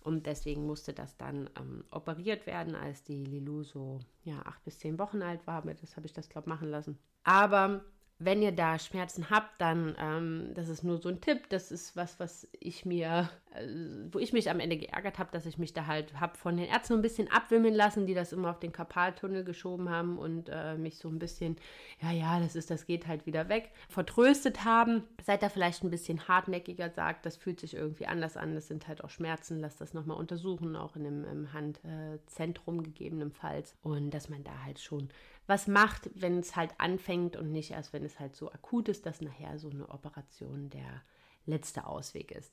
[0.08, 4.78] Und deswegen musste das dann ähm, operiert werden, als die Lilou so ja, acht bis
[4.78, 5.60] zehn Wochen alt war.
[5.60, 6.98] Das habe ich das, glaube ich, machen lassen.
[7.24, 7.84] Aber
[8.20, 11.94] wenn ihr da Schmerzen habt, dann, ähm, das ist nur so ein Tipp, das ist
[11.94, 13.66] was, was ich mir, äh,
[14.10, 16.66] wo ich mich am Ende geärgert habe, dass ich mich da halt habe von den
[16.66, 20.76] Ärzten ein bisschen abwimmeln lassen, die das immer auf den Karpaltunnel geschoben haben und äh,
[20.76, 21.56] mich so ein bisschen,
[22.02, 25.04] ja, ja, das ist, das geht halt wieder weg, vertröstet haben.
[25.22, 28.88] Seid da vielleicht ein bisschen hartnäckiger, sagt, das fühlt sich irgendwie anders an, das sind
[28.88, 33.76] halt auch Schmerzen, lasst das nochmal untersuchen, auch in einem Handzentrum gegebenenfalls.
[33.82, 35.08] Und dass man da halt schon
[35.48, 39.06] was macht, wenn es halt anfängt und nicht erst, wenn es halt so akut ist,
[39.06, 41.02] dass nachher so eine Operation der
[41.46, 42.52] letzte Ausweg ist.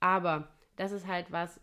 [0.00, 1.60] Aber das ist halt was,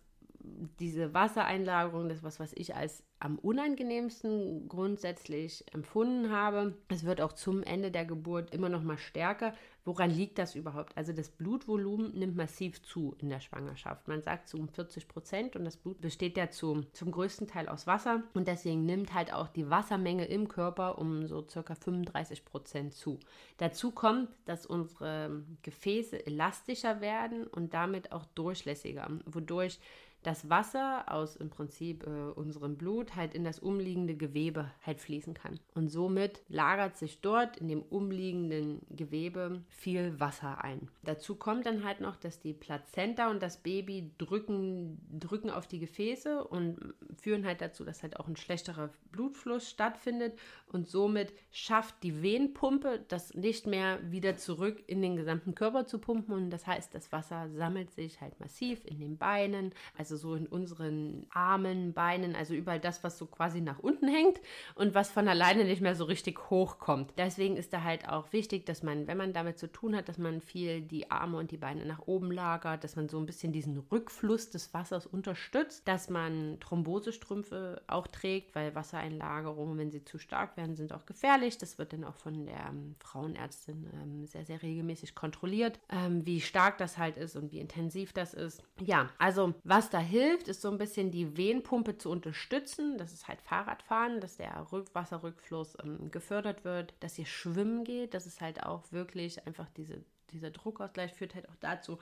[0.79, 6.75] diese Wassereinlagerung, das was, was ich als am unangenehmsten grundsätzlich empfunden habe.
[6.89, 9.53] Es wird auch zum Ende der Geburt immer noch mal stärker.
[9.85, 10.95] Woran liegt das überhaupt?
[10.97, 14.07] Also das Blutvolumen nimmt massiv zu in der Schwangerschaft.
[14.07, 17.67] Man sagt so um 40 Prozent und das Blut besteht ja zu, zum größten Teil
[17.67, 22.43] aus Wasser und deswegen nimmt halt auch die Wassermenge im Körper um so circa 35
[22.43, 23.19] Prozent zu.
[23.57, 29.79] Dazu kommt, dass unsere Gefäße elastischer werden und damit auch durchlässiger, wodurch
[30.23, 35.33] das Wasser aus im Prinzip äh, unserem Blut halt in das umliegende Gewebe halt fließen
[35.33, 35.59] kann.
[35.73, 40.89] Und somit lagert sich dort in dem umliegenden Gewebe viel Wasser ein.
[41.03, 45.79] Dazu kommt dann halt noch, dass die Plazenta und das Baby drücken, drücken auf die
[45.79, 46.77] Gefäße und
[47.17, 53.03] führen halt dazu, dass halt auch ein schlechterer Blutfluss stattfindet und somit schafft die Venenpumpe
[53.07, 57.11] das nicht mehr wieder zurück in den gesamten Körper zu pumpen und das heißt, das
[57.11, 62.35] Wasser sammelt sich halt massiv in den Beinen, also also so in unseren Armen, Beinen,
[62.35, 64.41] also überall das, was so quasi nach unten hängt
[64.75, 67.13] und was von alleine nicht mehr so richtig hochkommt.
[67.17, 70.17] Deswegen ist da halt auch wichtig, dass man, wenn man damit zu tun hat, dass
[70.17, 73.53] man viel die Arme und die Beine nach oben lagert, dass man so ein bisschen
[73.53, 80.17] diesen Rückfluss des Wassers unterstützt, dass man Thrombosestrümpfe auch trägt, weil Wassereinlagerungen, wenn sie zu
[80.17, 81.57] stark werden, sind auch gefährlich.
[81.57, 86.41] Das wird dann auch von der ähm, Frauenärztin ähm, sehr, sehr regelmäßig kontrolliert, ähm, wie
[86.41, 88.61] stark das halt ist und wie intensiv das ist.
[88.79, 92.97] Ja, also was da hilft, ist so ein bisschen die Venenpumpe zu unterstützen.
[92.97, 98.13] Das ist halt Fahrradfahren, dass der Wasserrückfluss ähm, gefördert wird, dass ihr schwimmen geht.
[98.13, 101.99] Das ist halt auch wirklich einfach diese dieser Druckausgleich führt halt auch dazu,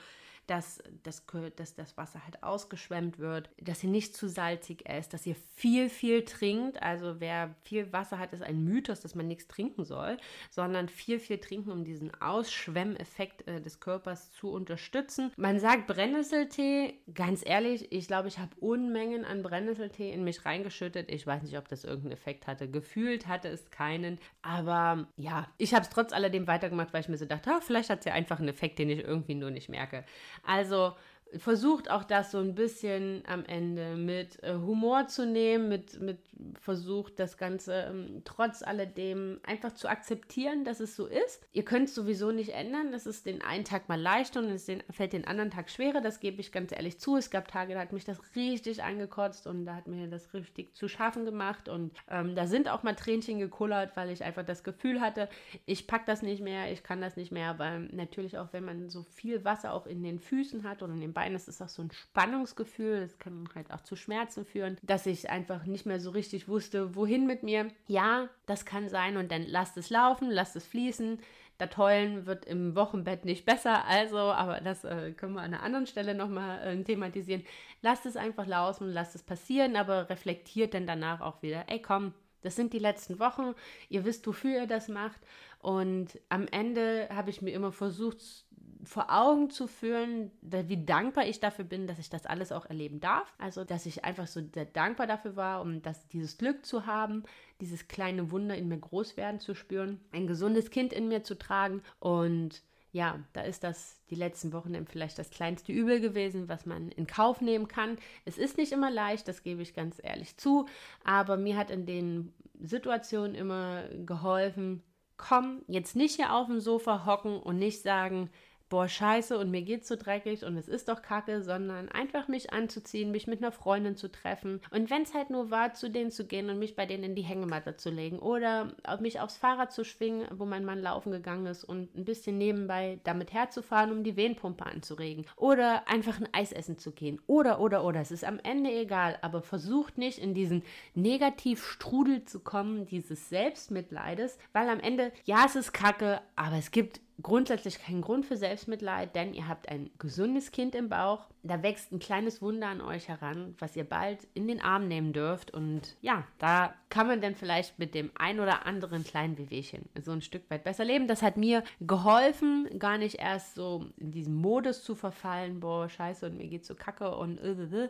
[0.50, 1.26] dass, dass,
[1.56, 5.90] dass das Wasser halt ausgeschwemmt wird, dass ihr nicht zu salzig esst, dass ihr viel,
[5.90, 6.82] viel trinkt.
[6.82, 10.18] Also wer viel Wasser hat, ist ein Mythos, dass man nichts trinken soll,
[10.50, 15.32] sondern viel, viel trinken, um diesen Ausschwemmeffekt äh, des Körpers zu unterstützen.
[15.38, 21.12] Man sagt Brennnesseltee, ganz ehrlich, ich glaube, ich habe Unmengen an Brennnesseltee in mich reingeschüttet.
[21.12, 22.70] Ich weiß nicht, ob das irgendeinen Effekt hatte.
[22.70, 24.20] Gefühlt hatte es keinen.
[24.42, 27.92] Aber ja, ich habe es trotz alledem weitergemacht, weil ich mir so dachte, oh, vielleicht
[27.92, 30.06] hat es ja einfach einen Effekt, den ich irgendwie nur nicht merke.
[30.46, 30.96] Also
[31.38, 36.20] versucht auch das so ein bisschen am Ende mit äh, Humor zu nehmen, mit, mit
[36.60, 41.48] versucht das Ganze ähm, trotz alledem einfach zu akzeptieren, dass es so ist.
[41.52, 42.92] Ihr könnt es sowieso nicht ändern.
[42.92, 46.02] Das ist den einen Tag mal leicht und es den, fällt den anderen Tag schwerer.
[46.02, 47.18] Das gebe ich ganz ehrlich zu.
[47.18, 50.76] Es gab Tage, da hat mich das richtig angekotzt und da hat mir das richtig
[50.76, 51.70] zu schaffen gemacht.
[51.70, 55.30] Und ähm, da sind auch mal Tränchen gekullert, weil ich einfach das Gefühl hatte,
[55.66, 57.60] ich packe das nicht mehr, ich kann das nicht mehr.
[57.60, 61.02] Weil natürlich auch, wenn man so viel Wasser auch in den Füßen hat oder in
[61.02, 64.78] den Bein, das ist auch so ein Spannungsgefühl, das kann halt auch zu Schmerzen führen,
[64.84, 67.68] dass ich einfach nicht mehr so richtig wusste, wohin mit mir.
[67.88, 71.20] Ja, das kann sein und dann lasst es laufen, lasst es fließen.
[71.58, 75.62] Das Heulen wird im Wochenbett nicht besser, also, aber das äh, können wir an einer
[75.62, 77.44] anderen Stelle nochmal äh, thematisieren.
[77.82, 82.14] Lasst es einfach laufen, lasst es passieren, aber reflektiert dann danach auch wieder, ey komm,
[82.44, 83.54] das sind die letzten Wochen.
[83.90, 85.20] Ihr wisst, wofür ihr das macht.
[85.60, 88.46] Und am Ende habe ich mir immer versucht,
[88.84, 93.00] vor Augen zu führen, wie dankbar ich dafür bin, dass ich das alles auch erleben
[93.00, 93.34] darf.
[93.38, 97.24] Also, dass ich einfach so sehr dankbar dafür war, um das, dieses Glück zu haben,
[97.60, 101.38] dieses kleine Wunder in mir groß werden zu spüren, ein gesundes Kind in mir zu
[101.38, 106.66] tragen und ja, da ist das die letzten Wochen vielleicht das kleinste Übel gewesen, was
[106.66, 107.98] man in Kauf nehmen kann.
[108.26, 110.68] Es ist nicht immer leicht, das gebe ich ganz ehrlich zu,
[111.04, 114.82] aber mir hat in den Situationen immer geholfen,
[115.18, 118.32] komm, jetzt nicht hier auf dem Sofa hocken und nicht sagen,
[118.70, 122.54] boah, scheiße und mir geht's so dreckig und es ist doch kacke, sondern einfach mich
[122.54, 126.12] anzuziehen, mich mit einer Freundin zu treffen und wenn es halt nur war, zu denen
[126.12, 129.72] zu gehen und mich bei denen in die Hängematte zu legen oder mich aufs Fahrrad
[129.72, 134.04] zu schwingen, wo mein Mann laufen gegangen ist und ein bisschen nebenbei damit herzufahren, um
[134.04, 138.02] die Wehenpumpe anzuregen oder einfach ein Eis essen zu gehen oder, oder, oder.
[138.02, 140.64] Es ist am Ende egal, aber versucht nicht in diesen
[140.94, 147.02] Negativstrudel zu kommen, dieses Selbstmitleides, weil am Ende, ja, es ist kacke, aber es gibt
[147.22, 151.28] grundsätzlich kein Grund für Selbstmitleid, denn ihr habt ein gesundes Kind im Bauch.
[151.44, 155.14] Da wächst ein kleines Wunder an euch heran, was ihr bald in den Arm nehmen
[155.14, 155.52] dürft.
[155.52, 160.12] Und ja, da kann man dann vielleicht mit dem ein oder anderen kleinen Wehwehchen so
[160.12, 161.08] ein Stück weit besser leben.
[161.08, 166.26] Das hat mir geholfen, gar nicht erst so in diesen Modus zu verfallen, boah, scheiße,
[166.26, 167.90] und mir geht's so kacke und äh, äh, äh.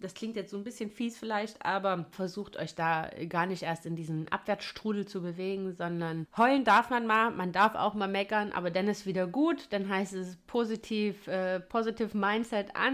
[0.00, 3.86] das klingt jetzt so ein bisschen fies vielleicht, aber versucht euch da gar nicht erst
[3.86, 8.52] in diesen Abwärtsstrudel zu bewegen, sondern heulen darf man mal, man darf auch mal meckern,
[8.52, 12.87] aber dann ist wieder gut, dann heißt es positiv, äh, positive Mindset an,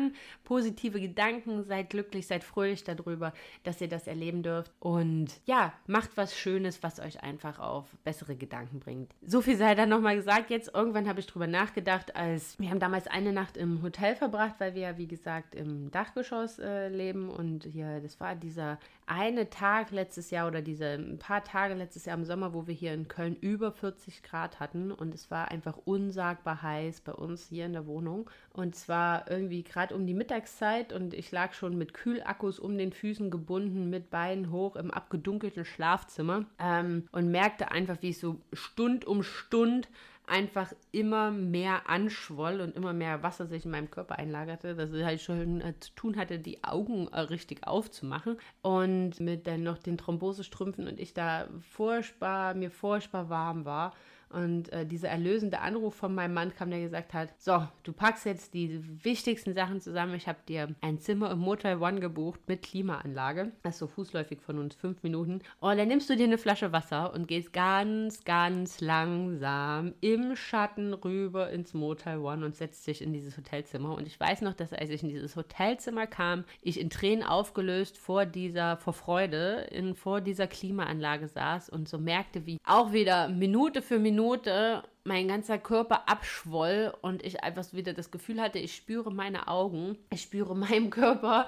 [0.44, 3.32] positive Gedanken, seid glücklich, seid fröhlich darüber,
[3.62, 4.72] dass ihr das erleben dürft.
[4.80, 9.12] Und ja, macht was Schönes, was euch einfach auf bessere Gedanken bringt.
[9.26, 12.80] So viel sei dann nochmal gesagt, jetzt irgendwann habe ich drüber nachgedacht, als wir haben
[12.80, 17.28] damals eine Nacht im Hotel verbracht, weil wir ja wie gesagt im Dachgeschoss äh, leben.
[17.28, 22.04] Und hier, das war dieser eine Tag letztes Jahr oder diese ein paar Tage letztes
[22.04, 25.50] Jahr im Sommer, wo wir hier in Köln über 40 Grad hatten und es war
[25.50, 28.28] ein einfach unsagbar heiß bei uns hier in der Wohnung.
[28.52, 32.92] Und zwar irgendwie gerade um die Mittagszeit und ich lag schon mit Kühlakkus um den
[32.92, 38.40] Füßen gebunden, mit Beinen hoch im abgedunkelten Schlafzimmer ähm, und merkte einfach, wie ich so
[38.52, 39.88] Stund um Stund
[40.26, 45.04] einfach immer mehr anschwoll und immer mehr Wasser sich in meinem Körper einlagerte, dass ich
[45.04, 48.38] halt schon äh, zu tun hatte, die Augen äh, richtig aufzumachen.
[48.62, 53.92] Und mit dann noch den Thrombosestrümpfen und ich da furchtbar, mir furchtbar warm war
[54.34, 58.26] und äh, dieser erlösende Anruf von meinem Mann kam, der gesagt hat, so, du packst
[58.26, 60.14] jetzt die wichtigsten Sachen zusammen.
[60.14, 63.52] Ich habe dir ein Zimmer im Motel One gebucht mit Klimaanlage.
[63.62, 65.40] Das ist so fußläufig von uns, fünf Minuten.
[65.60, 70.94] Und dann nimmst du dir eine Flasche Wasser und gehst ganz, ganz langsam im Schatten
[70.94, 73.94] rüber ins Motel One und setzt dich in dieses Hotelzimmer.
[73.94, 77.98] Und ich weiß noch, dass als ich in dieses Hotelzimmer kam, ich in Tränen aufgelöst
[77.98, 83.28] vor dieser, vor Freude, in, vor dieser Klimaanlage saß und so merkte, wie auch wieder
[83.28, 88.58] Minute für Minute Minute mein ganzer Körper abschwoll und ich einfach wieder das Gefühl hatte,
[88.58, 91.46] ich spüre meine Augen, ich spüre meinen Körper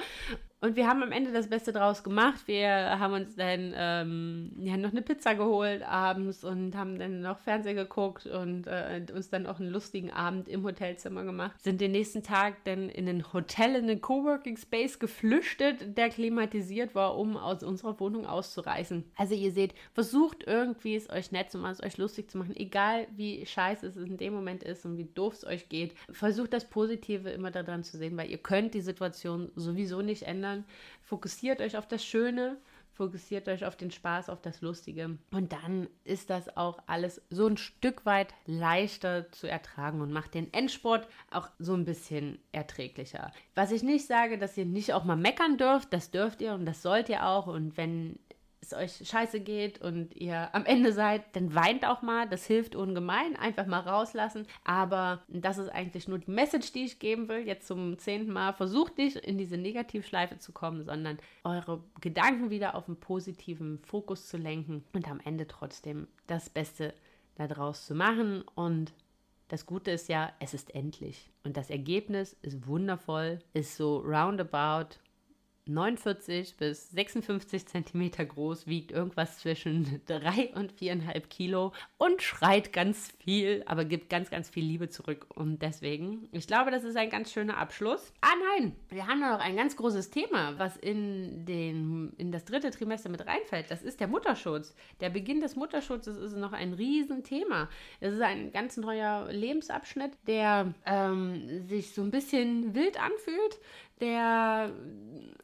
[0.67, 2.43] und wir haben am Ende das Beste draus gemacht.
[2.47, 7.39] Wir haben uns dann ähm, ja, noch eine Pizza geholt abends und haben dann noch
[7.39, 11.63] Fernsehen geguckt und äh, uns dann auch einen lustigen Abend im Hotelzimmer gemacht.
[11.63, 16.97] Sind den nächsten Tag dann in ein Hotel, in einen Coworking Space geflüchtet, der klimatisiert
[16.97, 19.05] war, um aus unserer Wohnung auszureißen.
[19.15, 22.57] Also ihr seht, versucht irgendwie es euch nett zu machen, es euch lustig zu machen,
[22.57, 25.95] egal wie scheiße es in dem Moment ist und wie doof es euch geht.
[26.11, 30.56] Versucht das Positive immer daran zu sehen, weil ihr könnt die Situation sowieso nicht ändern
[30.57, 30.65] ändern.
[31.03, 32.57] Fokussiert euch auf das Schöne,
[32.93, 35.19] fokussiert euch auf den Spaß, auf das Lustige.
[35.31, 40.35] Und dann ist das auch alles so ein Stück weit leichter zu ertragen und macht
[40.35, 43.31] den Endsport auch so ein bisschen erträglicher.
[43.55, 46.67] Was ich nicht sage, dass ihr nicht auch mal meckern dürft, das dürft ihr und
[46.67, 47.47] das sollt ihr auch.
[47.47, 48.19] Und wenn
[48.67, 52.29] es euch scheiße geht und ihr am Ende seid, dann weint auch mal.
[52.29, 53.37] Das hilft ungemein.
[53.37, 54.47] Einfach mal rauslassen.
[54.65, 57.47] Aber das ist eigentlich nur die Message, die ich geben will.
[57.47, 58.53] Jetzt zum zehnten Mal.
[58.53, 64.29] Versucht nicht in diese Negativschleife zu kommen, sondern eure Gedanken wieder auf einen positiven Fokus
[64.29, 66.95] zu lenken und am Ende trotzdem das Beste
[67.37, 68.43] daraus zu machen.
[68.55, 68.93] Und
[69.49, 71.31] das Gute ist ja, es ist endlich.
[71.45, 74.97] Und das Ergebnis ist wundervoll, ist so roundabout
[75.69, 83.13] 49 bis 56 Zentimeter groß, wiegt irgendwas zwischen 3 und 4,5 Kilo und schreit ganz
[83.19, 85.27] viel, aber gibt ganz, ganz viel Liebe zurück.
[85.35, 88.13] Und deswegen, ich glaube, das ist ein ganz schöner Abschluss.
[88.21, 92.71] Ah nein, wir haben noch ein ganz großes Thema, was in, den, in das dritte
[92.71, 93.71] Trimester mit reinfällt.
[93.71, 94.75] Das ist der Mutterschutz.
[95.01, 97.69] Der Beginn des Mutterschutzes ist noch ein Riesenthema.
[98.01, 103.59] Es ist ein ganz neuer Lebensabschnitt, der ähm, sich so ein bisschen wild anfühlt
[104.01, 104.73] der,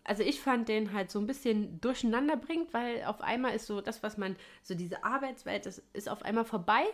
[0.05, 3.81] also ich fand den halt so ein bisschen durcheinander bringt, weil auf einmal ist so
[3.81, 6.85] das, was man, so diese Arbeitswelt, das ist auf einmal vorbei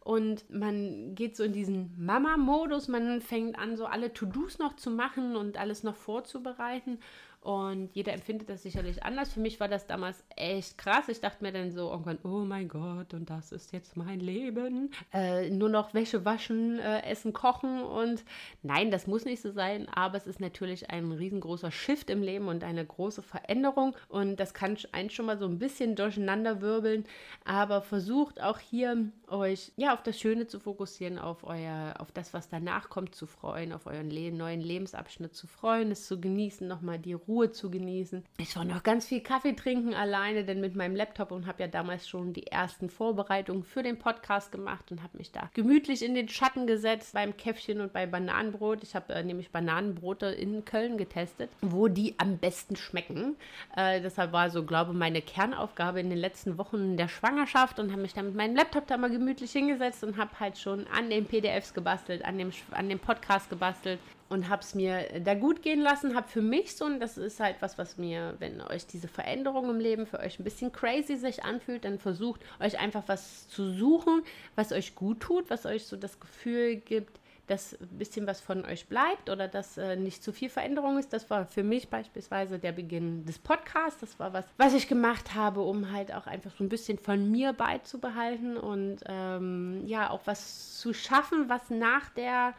[0.00, 4.90] und man geht so in diesen Mama-Modus, man fängt an, so alle To-Dos noch zu
[4.90, 6.98] machen und alles noch vorzubereiten
[7.40, 9.32] und jeder empfindet das sicherlich anders.
[9.32, 11.08] Für mich war das damals echt krass.
[11.08, 14.90] Ich dachte mir dann so irgendwann, oh mein Gott, und das ist jetzt mein Leben.
[15.12, 17.82] Äh, nur noch Wäsche waschen, äh, essen, kochen.
[17.82, 18.24] Und
[18.62, 19.88] nein, das muss nicht so sein.
[19.88, 23.96] Aber es ist natürlich ein riesengroßer Shift im Leben und eine große Veränderung.
[24.08, 27.04] Und das kann einen schon mal so ein bisschen durcheinander wirbeln.
[27.44, 32.34] Aber versucht auch hier euch ja auf das Schöne zu fokussieren, auf euer, auf das,
[32.34, 36.66] was danach kommt, zu freuen, auf euren Le neuen Lebensabschnitt zu freuen, es zu genießen,
[36.66, 38.24] nochmal die Ruhe zu genießen.
[38.38, 41.68] Ich war noch ganz viel Kaffee trinken alleine, denn mit meinem Laptop und habe ja
[41.68, 46.14] damals schon die ersten Vorbereitungen für den Podcast gemacht und habe mich da gemütlich in
[46.14, 48.82] den Schatten gesetzt beim Käffchen und bei Bananenbrot.
[48.82, 53.36] Ich habe äh, nämlich Bananenbrote in Köln getestet, wo die am besten schmecken.
[53.76, 57.92] Äh, deshalb war so, glaube ich, meine Kernaufgabe in den letzten Wochen der Schwangerschaft und
[57.92, 61.10] habe mich dann mit meinem Laptop da mal gemütlich hingesetzt und habe halt schon an
[61.10, 63.98] den PDFs gebastelt, an dem, an dem Podcast gebastelt
[64.28, 67.40] und habe es mir da gut gehen lassen, habe für mich so, und das ist
[67.40, 71.16] halt was, was mir, wenn euch diese Veränderung im Leben für euch ein bisschen crazy
[71.16, 74.22] sich anfühlt, dann versucht euch einfach was zu suchen,
[74.54, 77.18] was euch gut tut, was euch so das Gefühl gibt,
[77.48, 81.12] dass ein bisschen was von euch bleibt oder dass äh, nicht zu viel Veränderung ist.
[81.12, 84.00] Das war für mich beispielsweise der Beginn des Podcasts.
[84.00, 87.30] Das war was, was ich gemacht habe, um halt auch einfach so ein bisschen von
[87.30, 92.54] mir beizubehalten und ähm, ja, auch was zu schaffen, was nach der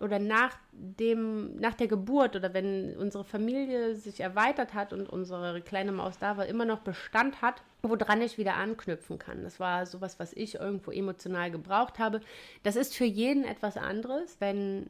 [0.00, 5.60] oder nach dem, nach der Geburt oder wenn unsere Familie sich erweitert hat und unsere
[5.60, 9.42] kleine Maus da war, immer noch Bestand hat, woran ich wieder anknüpfen kann.
[9.42, 12.20] Das war sowas, was ich irgendwo emotional gebraucht habe.
[12.62, 14.36] Das ist für jeden etwas anderes.
[14.40, 14.86] Wenn,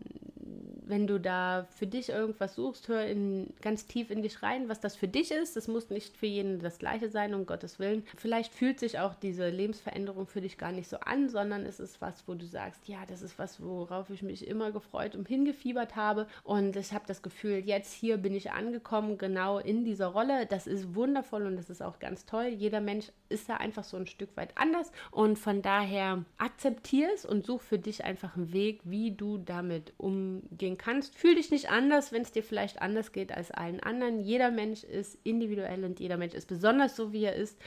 [0.90, 4.80] wenn du da für dich irgendwas suchst, hör in, ganz tief in dich rein, was
[4.80, 5.56] das für dich ist.
[5.56, 8.04] Das muss nicht für jeden das Gleiche sein, um Gottes Willen.
[8.16, 12.00] Vielleicht fühlt sich auch diese Lebensveränderung für dich gar nicht so an, sondern es ist
[12.00, 15.96] was, wo du sagst, ja, das ist was, worauf ich mich immer gefreut und hingefiebert
[15.96, 16.26] habe.
[16.42, 20.46] Und ich habe das Gefühl, jetzt hier bin ich angekommen, genau in dieser Rolle.
[20.46, 22.46] Das ist wundervoll und das ist auch ganz toll.
[22.46, 27.24] Jeder Mensch ist da einfach so ein Stück weit anders und von daher akzeptier es
[27.24, 31.16] und such für dich einfach einen Weg, wie du damit umgehen kannst.
[31.16, 34.20] Fühl dich nicht anders, wenn es dir vielleicht anders geht als allen anderen.
[34.20, 37.60] Jeder Mensch ist individuell und jeder Mensch ist besonders so, wie er ist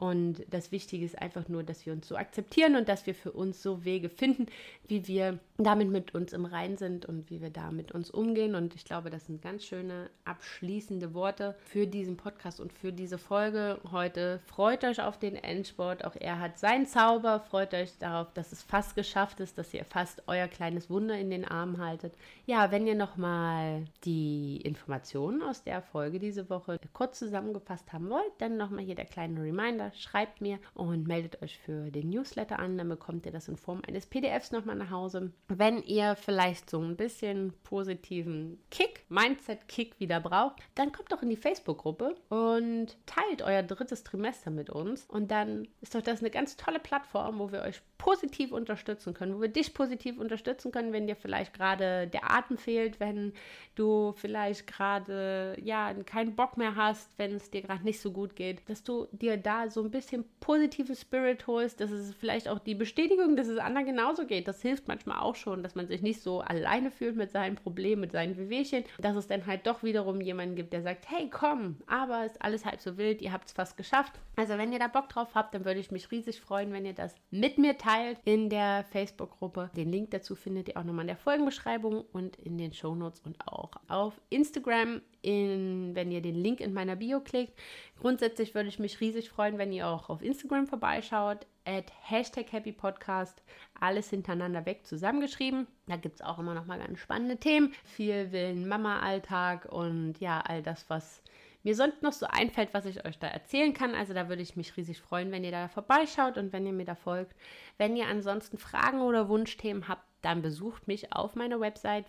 [0.00, 3.32] und das Wichtige ist einfach nur, dass wir uns so akzeptieren und dass wir für
[3.32, 4.46] uns so Wege finden,
[4.88, 8.54] wie wir damit mit uns im Rein sind und wie wir da mit uns umgehen.
[8.54, 13.18] Und ich glaube, das sind ganz schöne abschließende Worte für diesen Podcast und für diese
[13.18, 14.40] Folge heute.
[14.46, 16.02] Freut euch auf den Endsport.
[16.06, 17.40] Auch er hat seinen Zauber.
[17.40, 21.28] Freut euch darauf, dass es fast geschafft ist, dass ihr fast euer kleines Wunder in
[21.28, 22.14] den Armen haltet.
[22.46, 28.32] Ja, wenn ihr nochmal die Informationen aus der Folge diese Woche kurz zusammengefasst haben wollt,
[28.38, 32.78] dann nochmal hier der kleine Reminder schreibt mir und meldet euch für den Newsletter an.
[32.78, 35.32] Dann bekommt ihr das in Form eines PDFs nochmal nach Hause.
[35.48, 41.30] Wenn ihr vielleicht so ein bisschen positiven Kick, Mindset-Kick wieder braucht, dann kommt doch in
[41.30, 45.06] die Facebook-Gruppe und teilt euer drittes Trimester mit uns.
[45.06, 49.36] Und dann ist doch das eine ganz tolle Plattform, wo wir euch positiv unterstützen können,
[49.36, 53.34] wo wir dich positiv unterstützen können, wenn dir vielleicht gerade der Atem fehlt, wenn
[53.74, 58.36] du vielleicht gerade ja keinen Bock mehr hast, wenn es dir gerade nicht so gut
[58.36, 62.58] geht, dass du dir da so ein bisschen positiven Spirit holst, dass es vielleicht auch
[62.58, 64.48] die Bestätigung, dass es anderen genauso geht.
[64.48, 68.00] Das hilft manchmal auch schon, dass man sich nicht so alleine fühlt mit seinen Problemen,
[68.00, 71.76] mit seinen Wehwehchen, dass es dann halt doch wiederum jemanden gibt, der sagt, hey komm,
[71.86, 74.12] aber ist alles halb so wild, ihr habt es fast geschafft.
[74.36, 76.94] Also wenn ihr da Bock drauf habt, dann würde ich mich riesig freuen, wenn ihr
[76.94, 79.70] das mit mir teilt in der Facebook-Gruppe.
[79.76, 83.36] Den Link dazu findet ihr auch nochmal in der Folgenbeschreibung und in den Shownotes und
[83.46, 85.02] auch auf Instagram.
[85.22, 87.58] In, wenn ihr den Link in meiner Bio klickt.
[88.00, 91.46] Grundsätzlich würde ich mich riesig freuen, wenn ihr auch auf Instagram vorbeischaut.
[91.64, 93.42] At Hashtag Happy Podcast.
[93.78, 95.66] Alles hintereinander weg zusammengeschrieben.
[95.86, 97.72] Da gibt es auch immer noch mal ganz spannende Themen.
[97.84, 101.22] Viel Willen Mama-Alltag und ja, all das, was
[101.62, 103.94] mir sonst noch so einfällt, was ich euch da erzählen kann.
[103.94, 106.86] Also da würde ich mich riesig freuen, wenn ihr da vorbeischaut und wenn ihr mir
[106.86, 107.34] da folgt.
[107.76, 112.06] Wenn ihr ansonsten Fragen oder Wunschthemen habt, dann besucht mich auf meiner Website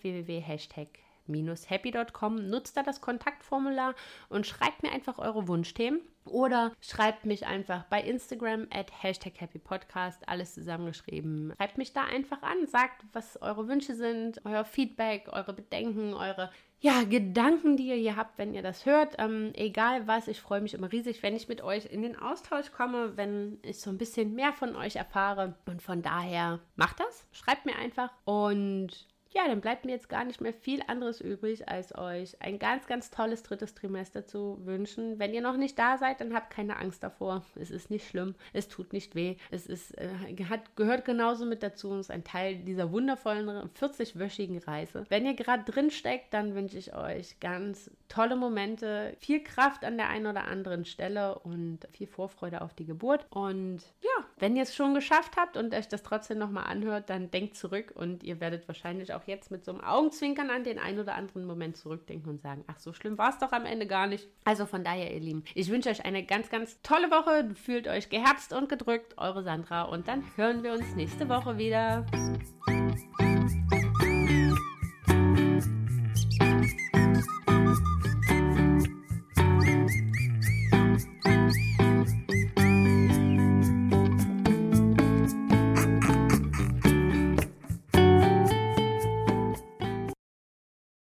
[1.31, 3.95] www.happy.com, nutzt da das Kontaktformular
[4.29, 9.59] und schreibt mir einfach eure Wunschthemen oder schreibt mich einfach bei Instagram at Hashtag Happy
[9.59, 11.53] Podcast, alles zusammengeschrieben.
[11.57, 16.51] Schreibt mich da einfach an, sagt, was eure Wünsche sind, euer Feedback, eure Bedenken, eure
[16.83, 19.15] ja, Gedanken, die ihr hier habt, wenn ihr das hört.
[19.19, 22.71] Ähm, egal was, ich freue mich immer riesig, wenn ich mit euch in den Austausch
[22.71, 25.53] komme, wenn ich so ein bisschen mehr von euch erfahre.
[25.67, 30.25] Und von daher macht das, schreibt mir einfach und ja, dann bleibt mir jetzt gar
[30.25, 35.19] nicht mehr viel anderes übrig, als euch ein ganz, ganz tolles drittes Trimester zu wünschen.
[35.19, 37.43] Wenn ihr noch nicht da seid, dann habt keine Angst davor.
[37.55, 39.37] Es ist nicht schlimm, es tut nicht weh.
[39.49, 40.09] Es ist, äh,
[40.49, 45.05] hat, gehört genauso mit dazu und ist ein Teil dieser wundervollen 40-wöchigen Reise.
[45.09, 49.95] Wenn ihr gerade drin steckt, dann wünsche ich euch ganz tolle Momente, viel Kraft an
[49.95, 53.25] der einen oder anderen Stelle und viel Vorfreude auf die Geburt.
[53.29, 57.31] Und ja, wenn ihr es schon geschafft habt und euch das trotzdem nochmal anhört, dann
[57.31, 60.99] denkt zurück und ihr werdet wahrscheinlich auch jetzt mit so einem Augenzwinkern an den einen
[60.99, 64.07] oder anderen Moment zurückdenken und sagen, ach, so schlimm war es doch am Ende gar
[64.07, 64.27] nicht.
[64.43, 67.49] Also von daher, ihr Lieben, ich wünsche euch eine ganz, ganz tolle Woche.
[67.55, 69.83] Fühlt euch geherzt und gedrückt, eure Sandra.
[69.83, 72.05] Und dann hören wir uns nächste Woche wieder.